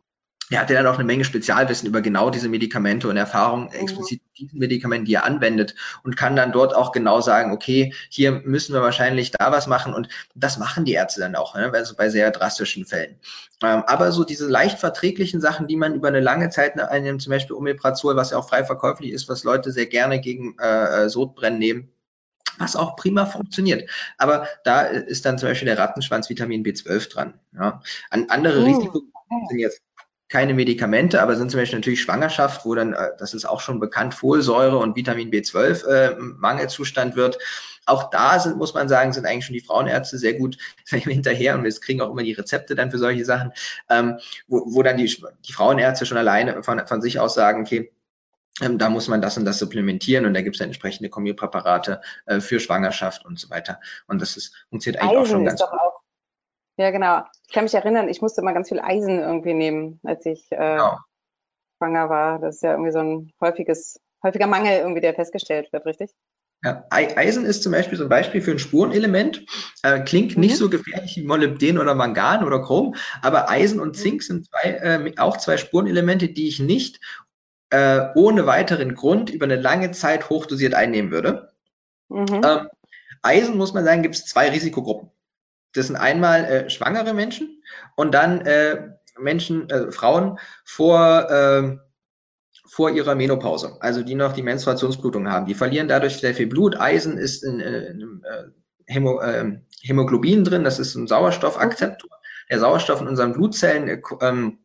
[0.50, 3.72] er hat ja dann auch eine Menge Spezialwissen über genau diese Medikamente und Erfahrung mhm.
[3.72, 5.74] explizit diesen Medikamenten, die er anwendet
[6.04, 9.94] und kann dann dort auch genau sagen, okay, hier müssen wir wahrscheinlich da was machen
[9.94, 11.70] und das machen die Ärzte dann auch, ne?
[11.72, 13.16] also bei sehr drastischen Fällen.
[13.62, 17.30] Ähm, aber so diese leicht verträglichen Sachen, die man über eine lange Zeit einnimmt, zum
[17.30, 21.08] Beispiel Omeprazol, was ja auch frei verkäuflich ist, was Leute sehr gerne gegen äh, äh
[21.08, 21.92] Sodbrennen nehmen,
[22.58, 23.88] was auch prima funktioniert.
[24.18, 27.34] Aber da ist dann zum Beispiel der Rattenschwanz Vitamin B12 dran.
[27.54, 27.80] Ja.
[28.10, 28.64] An andere oh.
[28.64, 29.12] Risiken
[29.48, 29.82] sind jetzt
[30.32, 33.80] keine Medikamente, aber sind zum Beispiel natürlich Schwangerschaft, wo dann, äh, das ist auch schon
[33.80, 37.38] bekannt, Folsäure und Vitamin B12 äh, Mangelzustand wird.
[37.84, 41.64] Auch da sind, muss man sagen, sind eigentlich schon die Frauenärzte sehr gut hinterher und
[41.64, 43.52] wir kriegen auch immer die Rezepte dann für solche Sachen,
[43.90, 45.14] ähm, wo, wo dann die,
[45.46, 47.92] die Frauenärzte schon alleine von, von sich aus sagen, okay,
[48.60, 52.40] ähm, da muss man das und das supplementieren und da gibt es entsprechende Kombipräparate äh,
[52.40, 53.80] für Schwangerschaft und so weiter.
[54.06, 55.70] Und das ist, funktioniert eigentlich Eisen auch schon ganz gut.
[55.70, 56.00] Auch,
[56.76, 57.22] ja, genau.
[57.46, 60.56] Ich kann mich erinnern, ich musste immer ganz viel Eisen irgendwie nehmen, als ich äh,
[60.56, 60.98] genau.
[61.78, 62.38] schwanger war.
[62.38, 66.10] Das ist ja irgendwie so ein häufiges, häufiger Mangel irgendwie, der festgestellt wird, richtig?
[66.64, 69.44] Ja, Eisen ist zum Beispiel so ein Beispiel für ein Spurenelement.
[69.82, 70.42] Äh, klingt mhm.
[70.42, 74.70] nicht so gefährlich wie Molybden oder Mangan oder Chrom, aber Eisen und Zink sind zwei,
[74.70, 77.00] äh, auch zwei Spurenelemente, die ich nicht
[77.72, 81.52] äh, ohne weiteren Grund über eine lange Zeit hochdosiert einnehmen würde.
[82.08, 82.42] Mhm.
[82.44, 82.68] Ähm,
[83.22, 85.10] Eisen, muss man sagen, gibt es zwei Risikogruppen.
[85.72, 87.62] Das sind einmal äh, schwangere Menschen
[87.96, 91.78] und dann äh, Menschen, äh, Frauen vor, äh,
[92.66, 95.46] vor ihrer Menopause, also die noch die Menstruationsblutung haben.
[95.46, 96.78] Die verlieren dadurch sehr viel Blut.
[96.78, 98.44] Eisen ist in, in, in äh,
[98.84, 102.10] Hämo, äh, Hämoglobin drin, das ist ein Sauerstoffakzeptor.
[102.50, 104.58] Der Sauerstoff in unseren Blutzellen äh, ähm,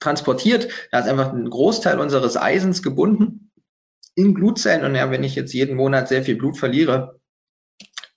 [0.00, 0.68] transportiert.
[0.90, 3.50] Da ist einfach ein Großteil unseres Eisens gebunden
[4.14, 4.84] in Blutzellen.
[4.84, 7.20] Und ja, wenn ich jetzt jeden Monat sehr viel Blut verliere,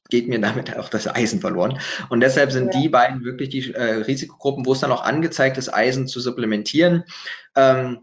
[0.09, 1.79] geht mir damit auch das Eisen verloren.
[2.09, 2.81] Und deshalb sind ja.
[2.81, 7.03] die beiden wirklich die äh, Risikogruppen, wo es dann auch angezeigt ist, Eisen zu supplementieren.
[7.55, 7.99] Ähm,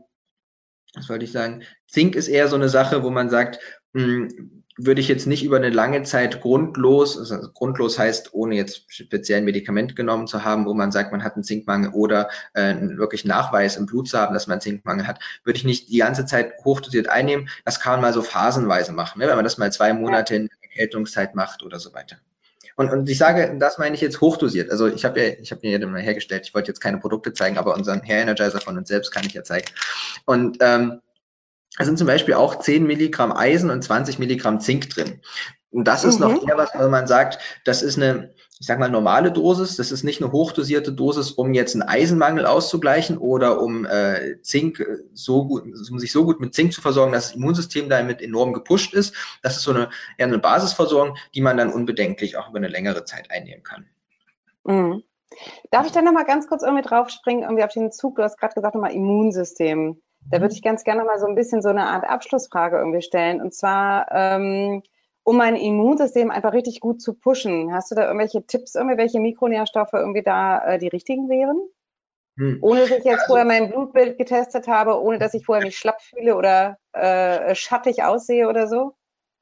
[0.94, 1.64] was wollte ich sagen?
[1.88, 3.58] Zink ist eher so eine Sache, wo man sagt,
[3.92, 8.56] mh, hm, würde ich jetzt nicht über eine lange Zeit grundlos, also grundlos heißt, ohne
[8.56, 12.28] jetzt speziell ein Medikament genommen zu haben, wo man sagt, man hat einen Zinkmangel oder
[12.54, 15.90] äh, wirklich Nachweis im Blut zu haben, dass man einen Zinkmangel hat, würde ich nicht
[15.90, 17.48] die ganze Zeit hochdosiert einnehmen.
[17.64, 19.28] Das kann man mal so phasenweise machen, ne?
[19.28, 22.16] wenn man das mal zwei Monate in Erkältungszeit macht oder so weiter.
[22.76, 24.70] Und, und ich sage, das meine ich jetzt hochdosiert.
[24.70, 27.32] Also ich habe ja, ich habe mir ja mal hergestellt, ich wollte jetzt keine Produkte
[27.32, 29.68] zeigen, aber unseren Hair Energizer von uns selbst kann ich ja zeigen.
[30.24, 31.00] Und ähm,
[31.76, 35.20] da sind zum Beispiel auch 10 Milligramm Eisen und 20 Milligramm Zink drin.
[35.70, 36.28] Und das ist mhm.
[36.28, 39.74] noch eher was, wo man sagt, das ist eine, ich sag mal, normale Dosis.
[39.74, 44.78] Das ist nicht eine hochdosierte Dosis, um jetzt einen Eisenmangel auszugleichen oder um äh, Zink
[44.78, 48.22] äh, so gut, um sich so gut mit Zink zu versorgen, dass das Immunsystem damit
[48.22, 49.16] enorm gepusht ist.
[49.42, 53.04] Das ist so eine eher eine Basisversorgung, die man dann unbedenklich auch über eine längere
[53.04, 53.86] Zeit einnehmen kann.
[54.62, 55.02] Mhm.
[55.72, 58.14] Darf ich dann nochmal ganz kurz irgendwie draufspringen, irgendwie auf den Zug?
[58.14, 60.00] Du hast gerade gesagt, nochmal Immunsystem.
[60.30, 63.40] Da würde ich ganz gerne mal so ein bisschen so eine Art Abschlussfrage irgendwie stellen.
[63.40, 64.82] Und zwar, ähm,
[65.22, 67.72] um mein Immunsystem einfach richtig gut zu pushen.
[67.72, 71.56] Hast du da irgendwelche Tipps, irgendwie, welche Mikronährstoffe irgendwie da äh, die richtigen wären?
[72.36, 72.58] Hm.
[72.62, 75.78] Ohne dass ich jetzt also, vorher mein Blutbild getestet habe, ohne dass ich vorher mich
[75.78, 78.94] schlapp fühle oder äh, schattig aussehe oder so?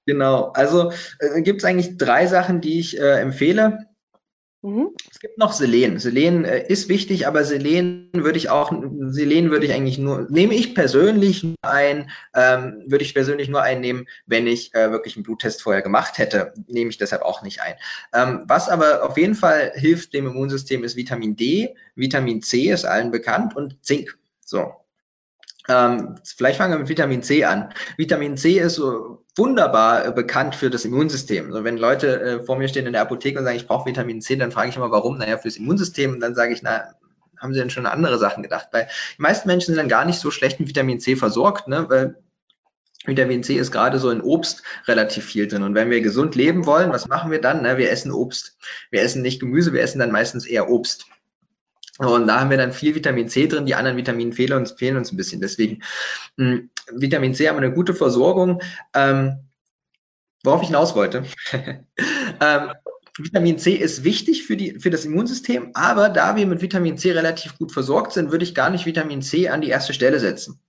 [0.07, 3.87] Genau, also äh, gibt es eigentlich drei Sachen, die ich äh, empfehle.
[4.63, 4.91] Mhm.
[5.11, 5.99] Es gibt noch Selen.
[5.99, 8.73] Selen äh, ist wichtig, aber Selen würde ich auch,
[9.09, 13.63] Selen würde ich eigentlich nur, nehme ich persönlich nur ein, ähm, würde ich persönlich nur
[13.63, 17.61] einnehmen, wenn ich äh, wirklich einen Bluttest vorher gemacht hätte, nehme ich deshalb auch nicht
[17.61, 17.75] ein.
[18.15, 22.85] Ähm, was aber auf jeden Fall hilft dem Immunsystem ist Vitamin D, Vitamin C ist
[22.85, 24.17] allen bekannt und Zink.
[24.45, 24.73] So,
[25.69, 27.73] ähm, vielleicht fangen wir mit Vitamin C an.
[27.97, 31.47] Vitamin C ist so wunderbar äh, bekannt für das Immunsystem.
[31.47, 34.21] Also wenn Leute äh, vor mir stehen in der Apotheke und sagen, ich brauche Vitamin
[34.21, 35.19] C, dann frage ich immer, warum?
[35.19, 36.13] Naja, fürs Immunsystem.
[36.13, 36.95] Und dann sage ich, na,
[37.39, 38.69] haben sie denn schon andere Sachen gedacht?
[38.73, 41.87] Weil die meisten Menschen sind dann gar nicht so schlecht mit Vitamin C versorgt, ne?
[41.89, 42.17] weil
[43.05, 45.65] Vitamin C ist gerade so in Obst relativ viel drin.
[45.65, 47.63] Und wenn wir gesund leben wollen, was machen wir dann?
[47.63, 48.57] Na, wir essen Obst.
[48.91, 51.07] Wir essen nicht Gemüse, wir essen dann meistens eher Obst.
[52.05, 54.97] Und da haben wir dann viel Vitamin C drin, die anderen Vitamine fehlen uns, fehlen
[54.97, 55.41] uns ein bisschen.
[55.41, 55.83] Deswegen,
[56.37, 58.61] mh, hm, Vitamin C haben wir eine gute Versorgung.
[58.95, 59.39] Ähm,
[60.45, 61.25] worauf ich hinaus wollte.
[62.41, 62.73] ähm,
[63.19, 67.13] Vitamin C ist wichtig für, die, für das Immunsystem, aber da wir mit Vitamin C
[67.13, 70.61] relativ gut versorgt sind, würde ich gar nicht Vitamin C an die erste Stelle setzen.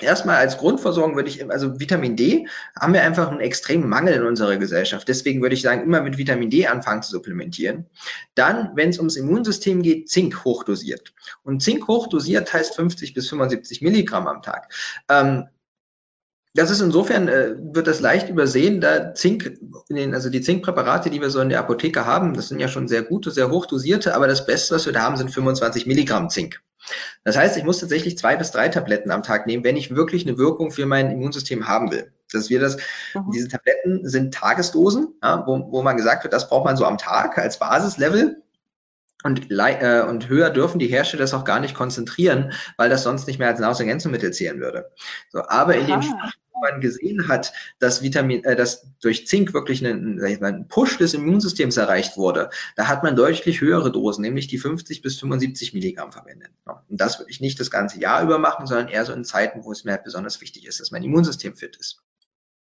[0.00, 2.48] Erstmal als Grundversorgung würde ich, also Vitamin D
[2.80, 5.06] haben wir einfach einen extremen Mangel in unserer Gesellschaft.
[5.06, 7.86] Deswegen würde ich sagen, immer mit Vitamin D anfangen zu supplementieren.
[8.34, 11.12] Dann, wenn es ums Immunsystem geht, Zink hochdosiert.
[11.42, 14.72] Und Zink hochdosiert heißt 50 bis 75 Milligramm am Tag.
[15.08, 15.44] Ähm,
[16.54, 21.20] das ist insofern, äh, wird das leicht übersehen, da Zink, den, also die Zinkpräparate, die
[21.20, 24.26] wir so in der Apotheke haben, das sind ja schon sehr gute, sehr hochdosierte, aber
[24.26, 26.62] das Beste, was wir da haben, sind 25 Milligramm Zink.
[27.24, 30.26] Das heißt, ich muss tatsächlich zwei bis drei Tabletten am Tag nehmen, wenn ich wirklich
[30.26, 32.12] eine Wirkung für mein Immunsystem haben will.
[32.32, 32.76] Dass wir das,
[33.14, 33.30] mhm.
[33.32, 36.98] diese Tabletten sind Tagesdosen, ja, wo, wo man gesagt wird, das braucht man so am
[36.98, 38.42] Tag als Basislevel.
[39.24, 43.28] Und, äh, und höher dürfen die Hersteller das auch gar nicht konzentrieren, weil das sonst
[43.28, 44.90] nicht mehr als Nahrungsergänzungsmittel zählen würde.
[45.30, 45.78] So, aber Aha.
[45.80, 46.02] in den
[46.62, 51.76] man gesehen hat, dass Vitamin, äh, dass durch Zink wirklich ein, ein Push des Immunsystems
[51.76, 56.50] erreicht wurde, da hat man deutlich höhere Dosen, nämlich die 50 bis 75 Milligramm verwendet.
[56.64, 59.64] Und das würde ich nicht das ganze Jahr über machen, sondern eher so in Zeiten,
[59.64, 62.02] wo es mir halt besonders wichtig ist, dass mein Immunsystem fit ist.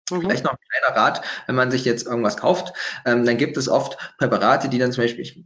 [0.10, 0.22] Mhm.
[0.22, 2.74] Vielleicht noch ein kleiner Rat, wenn man sich jetzt irgendwas kauft,
[3.06, 5.46] ähm, dann gibt es oft Präparate, die dann zum Beispiel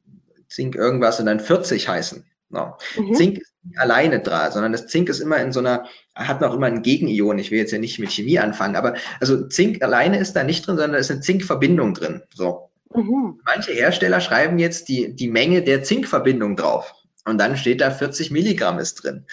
[0.49, 2.25] Zink irgendwas und dann 40 heißen.
[2.51, 2.77] No.
[2.97, 3.13] Mhm.
[3.15, 5.85] Zink ist nicht alleine dran, sondern das Zink ist immer in so einer,
[6.15, 7.39] hat noch immer ein Gegenion.
[7.39, 10.67] Ich will jetzt ja nicht mit Chemie anfangen, aber also Zink alleine ist da nicht
[10.67, 12.21] drin, sondern da ist eine Zinkverbindung drin.
[12.33, 12.69] So.
[12.93, 13.39] Mhm.
[13.45, 16.93] Manche Hersteller schreiben jetzt die, die Menge der Zinkverbindung drauf.
[17.25, 19.25] Und dann steht da 40 Milligramm ist drin.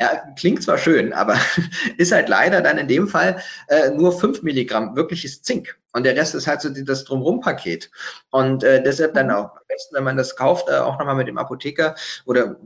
[0.00, 1.36] Ja, klingt zwar schön, aber
[1.96, 5.78] ist halt leider dann in dem Fall äh, nur 5 Milligramm wirkliches Zink.
[5.92, 7.90] Und der Rest ist halt so das Drumrum-Paket.
[8.30, 11.28] Und äh, deshalb dann auch am besten, wenn man das kauft, äh, auch nochmal mit
[11.28, 12.56] dem Apotheker oder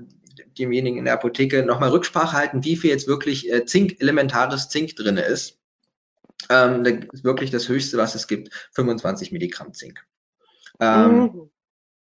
[0.58, 4.96] demjenigen in der Apotheke nochmal Rücksprache halten, wie viel jetzt wirklich äh, Zink, elementares Zink
[4.96, 5.58] drin ist.
[6.48, 10.02] Ähm, das ist wirklich das Höchste, was es gibt, 25 Milligramm Zink.
[10.80, 11.49] Ähm, mhm.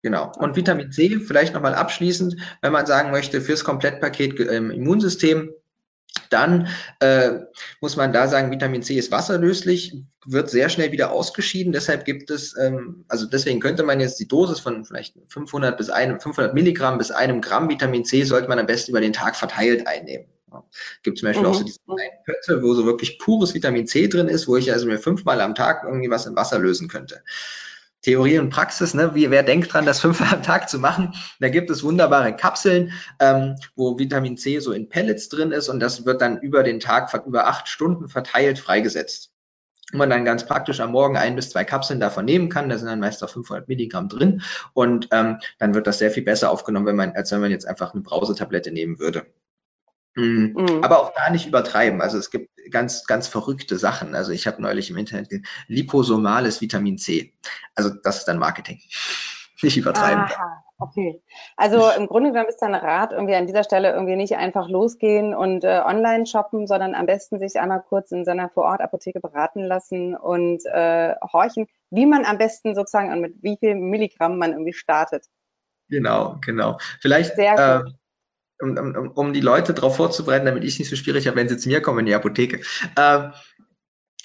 [0.03, 0.31] Genau.
[0.37, 5.53] Und Vitamin C, vielleicht nochmal abschließend, wenn man sagen möchte, fürs Komplettpaket im Immunsystem,
[6.29, 6.67] dann
[6.99, 7.39] äh,
[7.81, 11.71] muss man da sagen, Vitamin C ist wasserlöslich, wird sehr schnell wieder ausgeschieden.
[11.71, 15.89] Deshalb gibt es, ähm, also deswegen könnte man jetzt die Dosis von vielleicht 500 bis
[15.89, 19.35] einem, 500 Milligramm bis einem Gramm Vitamin C sollte man am besten über den Tag
[19.35, 20.27] verteilt einnehmen.
[20.51, 20.63] Ja.
[21.03, 21.51] Gibt zum Beispiel mhm.
[21.51, 24.71] auch so diese kleinen Pötte, wo so wirklich pures Vitamin C drin ist, wo ich
[24.71, 27.23] also mir fünfmal am Tag irgendwie was im Wasser lösen könnte.
[28.01, 29.13] Theorie und Praxis, ne?
[29.13, 31.13] Wie, wer denkt dran, das fünfmal am Tag zu machen?
[31.39, 35.79] Da gibt es wunderbare Kapseln, ähm, wo Vitamin C so in Pellets drin ist und
[35.79, 39.31] das wird dann über den Tag, über acht Stunden verteilt freigesetzt.
[39.91, 42.69] Und man dann ganz praktisch am Morgen ein bis zwei Kapseln davon nehmen kann.
[42.69, 44.41] Da sind dann meist auch 500 Milligramm drin
[44.73, 47.67] und ähm, dann wird das sehr viel besser aufgenommen, wenn man, als wenn man jetzt
[47.67, 49.25] einfach eine Brausetablette nehmen würde.
[50.15, 50.55] Mhm.
[50.57, 50.83] Mhm.
[50.83, 52.01] Aber auch da nicht übertreiben.
[52.01, 54.15] Also es gibt ganz, ganz verrückte Sachen.
[54.15, 57.33] Also ich habe neulich im Internet gesehen, liposomales Vitamin C.
[57.75, 58.79] Also das ist dann Marketing.
[59.63, 60.23] Nicht übertreiben.
[60.23, 61.21] Aha, okay.
[61.55, 65.35] Also im Grunde genommen ist dein Rat irgendwie an dieser Stelle irgendwie nicht einfach losgehen
[65.35, 70.15] und äh, online shoppen, sondern am besten sich einmal kurz in seiner Vorortapotheke beraten lassen
[70.15, 74.73] und äh, horchen, wie man am besten sozusagen und mit wie viel Milligramm man irgendwie
[74.73, 75.27] startet.
[75.89, 76.79] Genau, genau.
[76.99, 77.91] Vielleicht Sehr äh,
[78.61, 81.49] um, um, um die Leute darauf vorzubereiten, damit ich es nicht so schwierig habe, wenn
[81.49, 82.61] sie zu mir kommen in die Apotheke.
[82.95, 83.29] Äh,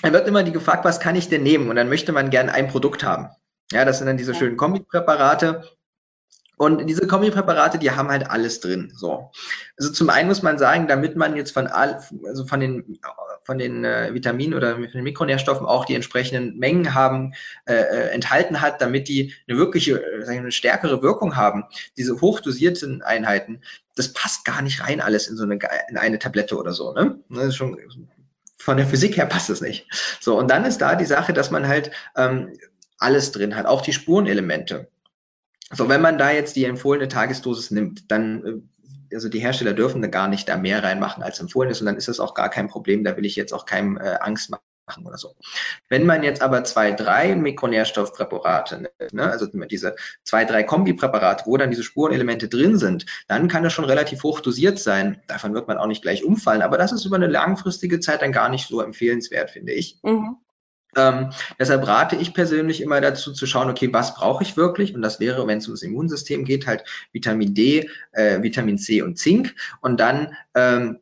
[0.03, 1.71] dann wird immer die gefragt, was kann ich denn nehmen?
[1.71, 3.29] Und dann möchte man gerne ein Produkt haben.
[3.73, 5.65] Ja, das sind dann diese schönen Kombipräparate.
[6.59, 8.93] Und diese Kombipräparate, die haben halt alles drin.
[8.95, 9.31] So.
[9.79, 12.99] Also zum einen muss man sagen, damit man jetzt von all, also von den
[13.47, 17.33] von den äh, Vitaminen oder von den Mikronährstoffen auch die entsprechenden Mengen haben
[17.65, 21.65] äh, äh enthalten hat, damit die eine wirkliche, äh, eine stärkere Wirkung haben.
[21.97, 23.63] Diese hochdosierten Einheiten,
[23.95, 26.93] das passt gar nicht rein alles in so eine in eine Tablette oder so.
[26.93, 27.21] Ne?
[27.31, 27.79] Das ist schon
[28.59, 29.87] von der Physik her passt es nicht.
[30.21, 32.53] So und dann ist da die Sache, dass man halt ähm,
[32.99, 34.89] alles drin hat, auch die Spurenelemente.
[35.73, 38.53] So, wenn man da jetzt die empfohlene Tagesdosis nimmt, dann äh,
[39.13, 41.97] also die Hersteller dürfen da gar nicht da mehr reinmachen, als empfohlen ist und dann
[41.97, 43.05] ist das auch gar kein Problem.
[43.05, 44.63] Da will ich jetzt auch keinem äh, Angst machen
[45.05, 45.35] oder so.
[45.89, 51.71] Wenn man jetzt aber zwei, drei Mikronährstoffpräparate ne, also diese zwei, drei Kombipräparate, wo dann
[51.71, 55.21] diese Spurenelemente drin sind, dann kann das schon relativ hoch dosiert sein.
[55.27, 58.33] Davon wird man auch nicht gleich umfallen, aber das ist über eine langfristige Zeit dann
[58.33, 59.99] gar nicht so empfehlenswert, finde ich.
[60.03, 60.37] Mhm.
[60.97, 64.95] Ähm, deshalb rate ich persönlich immer dazu zu schauen, okay, was brauche ich wirklich?
[64.95, 69.19] Und das wäre, wenn es ums Immunsystem geht, halt Vitamin D, äh, Vitamin C und
[69.19, 69.55] Zink.
[69.81, 70.99] Und dann ähm,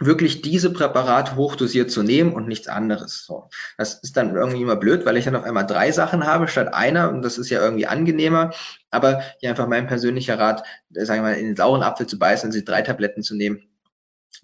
[0.00, 3.26] wirklich diese Präparate hochdosiert zu nehmen und nichts anderes.
[3.26, 3.48] So.
[3.76, 6.72] Das ist dann irgendwie immer blöd, weil ich dann auf einmal drei Sachen habe statt
[6.72, 8.52] einer und das ist ja irgendwie angenehmer.
[8.90, 12.48] Aber hier einfach mein persönlicher Rat, sagen wir mal, in den sauren Apfel zu beißen
[12.48, 13.69] und sich drei Tabletten zu nehmen,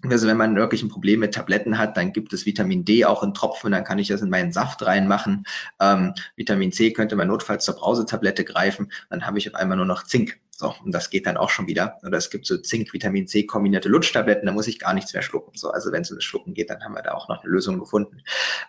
[0.03, 3.23] also wenn man wirklich ein Problem mit Tabletten hat, dann gibt es Vitamin D auch
[3.23, 5.45] in Tropfen, dann kann ich das in meinen Saft reinmachen.
[5.81, 9.85] Ähm, Vitamin C könnte man notfalls zur Brausetablette greifen, dann habe ich auf einmal nur
[9.85, 10.39] noch Zink.
[10.51, 11.99] So, und das geht dann auch schon wieder.
[12.03, 15.21] Oder es gibt so Zink, Vitamin C kombinierte Lutschtabletten, da muss ich gar nichts mehr
[15.21, 15.55] schlucken.
[15.55, 17.51] So, also wenn es um das Schlucken geht, dann haben wir da auch noch eine
[17.51, 18.23] Lösung gefunden.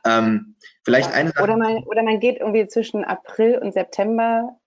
[0.05, 1.43] Ähm, vielleicht ja, eine Sache.
[1.43, 4.59] Oder man, oder man geht irgendwie zwischen April und September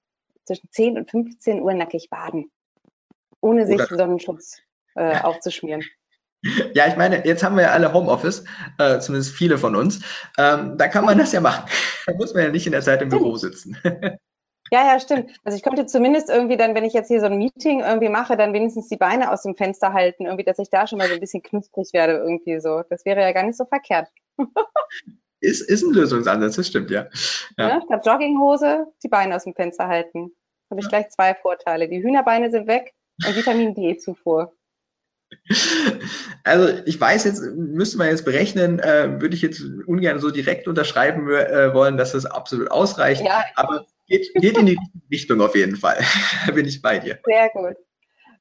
[0.45, 2.51] zwischen 10 und 15 Uhr nackig baden,
[3.39, 4.61] ohne sich Sonnenschutz
[4.95, 5.83] äh, aufzuschmieren.
[6.73, 8.43] Ja, ich meine, jetzt haben wir ja alle Homeoffice,
[8.77, 10.01] äh, zumindest viele von uns.
[10.37, 11.65] Ähm, da kann man das ja machen.
[12.07, 13.77] Da muss man ja nicht in der Zeit im Büro sitzen.
[14.73, 15.37] Ja, ja, stimmt.
[15.43, 18.37] Also ich könnte zumindest irgendwie dann, wenn ich jetzt hier so ein Meeting irgendwie mache,
[18.37, 21.13] dann wenigstens die Beine aus dem Fenster halten, irgendwie, dass ich da schon mal so
[21.13, 22.81] ein bisschen knusprig werde irgendwie so.
[22.89, 24.07] Das wäre ja gar nicht so verkehrt.
[25.41, 27.07] Ist, ist ein Lösungsansatz, das stimmt, ja.
[27.57, 27.67] ja.
[27.67, 30.31] ja statt Jogginghose die Beine aus dem Fenster halten.
[30.69, 30.89] Habe ich ja.
[30.89, 31.89] gleich zwei Vorteile.
[31.89, 32.93] Die Hühnerbeine sind weg
[33.27, 34.53] und Vitamin D-Zufuhr.
[36.43, 40.67] Also ich weiß jetzt, müsste man jetzt berechnen, äh, würde ich jetzt ungern so direkt
[40.67, 43.23] unterschreiben äh, wollen, dass das absolut ausreicht.
[43.23, 43.43] Ja.
[43.55, 44.79] Aber geht, geht in die
[45.11, 45.99] Richtung auf jeden Fall.
[46.47, 47.19] da bin ich bei dir.
[47.25, 47.75] Sehr gut.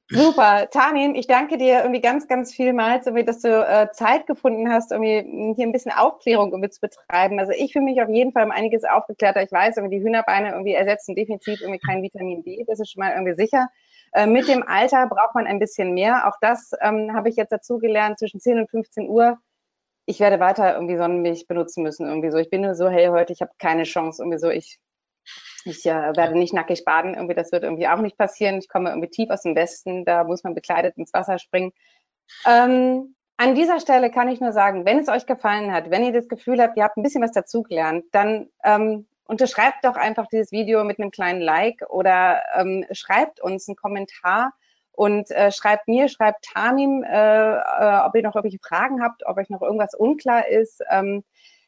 [0.09, 0.67] Super.
[0.69, 4.91] Tanin, ich danke dir irgendwie ganz, ganz vielmals, irgendwie, dass du äh, Zeit gefunden hast,
[4.91, 7.39] irgendwie hier ein bisschen Aufklärung irgendwie zu betreiben.
[7.39, 9.41] Also ich fühle mich auf jeden Fall um einiges aufgeklärter.
[9.41, 12.65] Ich weiß, irgendwie die Hühnerbeine irgendwie ersetzen definitiv irgendwie kein Vitamin D.
[12.67, 13.69] Das ist schon mal irgendwie sicher.
[14.13, 16.27] Äh, mit dem Alter braucht man ein bisschen mehr.
[16.27, 19.37] Auch das ähm, habe ich jetzt dazu gelernt, zwischen 10 und 15 Uhr.
[20.05, 22.07] Ich werde weiter irgendwie Sonnenmilch benutzen müssen.
[22.07, 22.37] Irgendwie so.
[22.37, 24.21] Ich bin nur so hey heute, ich habe keine Chance.
[24.21, 24.79] Irgendwie so, ich
[25.65, 28.57] ich äh, werde nicht nackig baden, irgendwie, das wird irgendwie auch nicht passieren.
[28.57, 31.71] Ich komme irgendwie tief aus dem Westen, da muss man bekleidet ins Wasser springen.
[32.45, 36.13] Ähm, an dieser Stelle kann ich nur sagen, wenn es euch gefallen hat, wenn ihr
[36.13, 40.51] das Gefühl habt, ihr habt ein bisschen was dazugelernt, dann ähm, unterschreibt doch einfach dieses
[40.51, 44.51] Video mit einem kleinen Like oder ähm, schreibt uns einen Kommentar
[44.91, 49.37] und äh, schreibt mir, schreibt Tamim, äh, äh, ob ihr noch irgendwelche Fragen habt, ob
[49.37, 50.83] euch noch irgendwas unklar ist.
[50.91, 51.23] Ähm,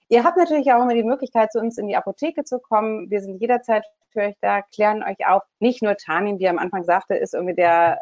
[0.09, 3.09] Ihr habt natürlich auch immer die Möglichkeit, zu uns in die Apotheke zu kommen.
[3.09, 5.41] Wir sind jederzeit für euch da, klären euch auf.
[5.59, 7.99] Nicht nur Tanin, wie er am Anfang sagte, ist irgendwie der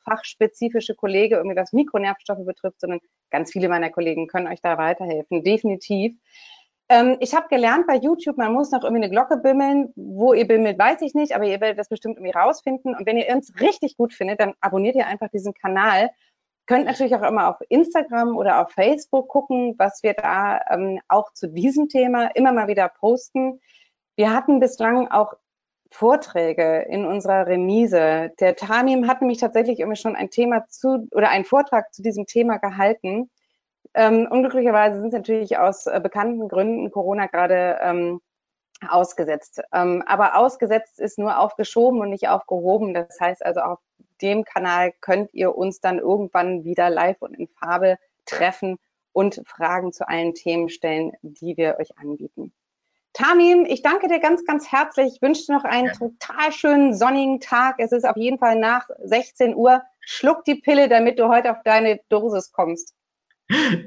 [0.00, 2.98] äh, fachspezifische Kollege, irgendwie was Mikronervstoffe betrifft, sondern
[3.30, 6.16] ganz viele meiner Kollegen können euch da weiterhelfen, definitiv.
[6.88, 9.92] Ähm, ich habe gelernt bei YouTube, man muss noch irgendwie eine Glocke bimmeln.
[9.96, 12.94] Wo ihr bimmelt, weiß ich nicht, aber ihr werdet das bestimmt irgendwie rausfinden.
[12.94, 16.10] Und wenn ihr uns richtig gut findet, dann abonniert ihr einfach diesen Kanal
[16.66, 21.32] Könnt natürlich auch immer auf Instagram oder auf Facebook gucken, was wir da ähm, auch
[21.32, 23.60] zu diesem Thema immer mal wieder posten.
[24.14, 25.34] Wir hatten bislang auch
[25.90, 28.32] Vorträge in unserer Remise.
[28.38, 32.26] Der Tamim hat nämlich tatsächlich immer schon ein Thema zu oder einen Vortrag zu diesem
[32.26, 33.28] Thema gehalten.
[33.94, 38.20] Ähm, unglücklicherweise sind natürlich aus äh, bekannten Gründen Corona gerade ähm,
[38.88, 39.60] ausgesetzt.
[39.72, 42.94] Ähm, aber ausgesetzt ist nur aufgeschoben und nicht aufgehoben.
[42.94, 43.78] Das heißt also, auf
[44.22, 48.78] dem Kanal könnt ihr uns dann irgendwann wieder live und in Farbe treffen
[49.12, 52.52] und Fragen zu allen Themen stellen, die wir euch anbieten.
[53.12, 55.14] Tamim, ich danke dir ganz, ganz herzlich.
[55.14, 55.92] Ich wünsche dir noch einen ja.
[55.92, 57.74] total schönen sonnigen Tag.
[57.78, 59.82] Es ist auf jeden Fall nach 16 Uhr.
[60.00, 62.94] Schluck die Pille, damit du heute auf deine Dosis kommst.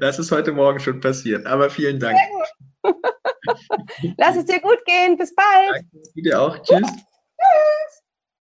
[0.00, 2.18] Das ist heute Morgen schon passiert, aber vielen Dank.
[4.18, 5.16] Lass es dir gut gehen.
[5.16, 5.84] Bis bald.
[5.92, 6.58] Danke, dir auch.
[6.62, 6.80] Tschüss.
[6.80, 7.72] Tschüss.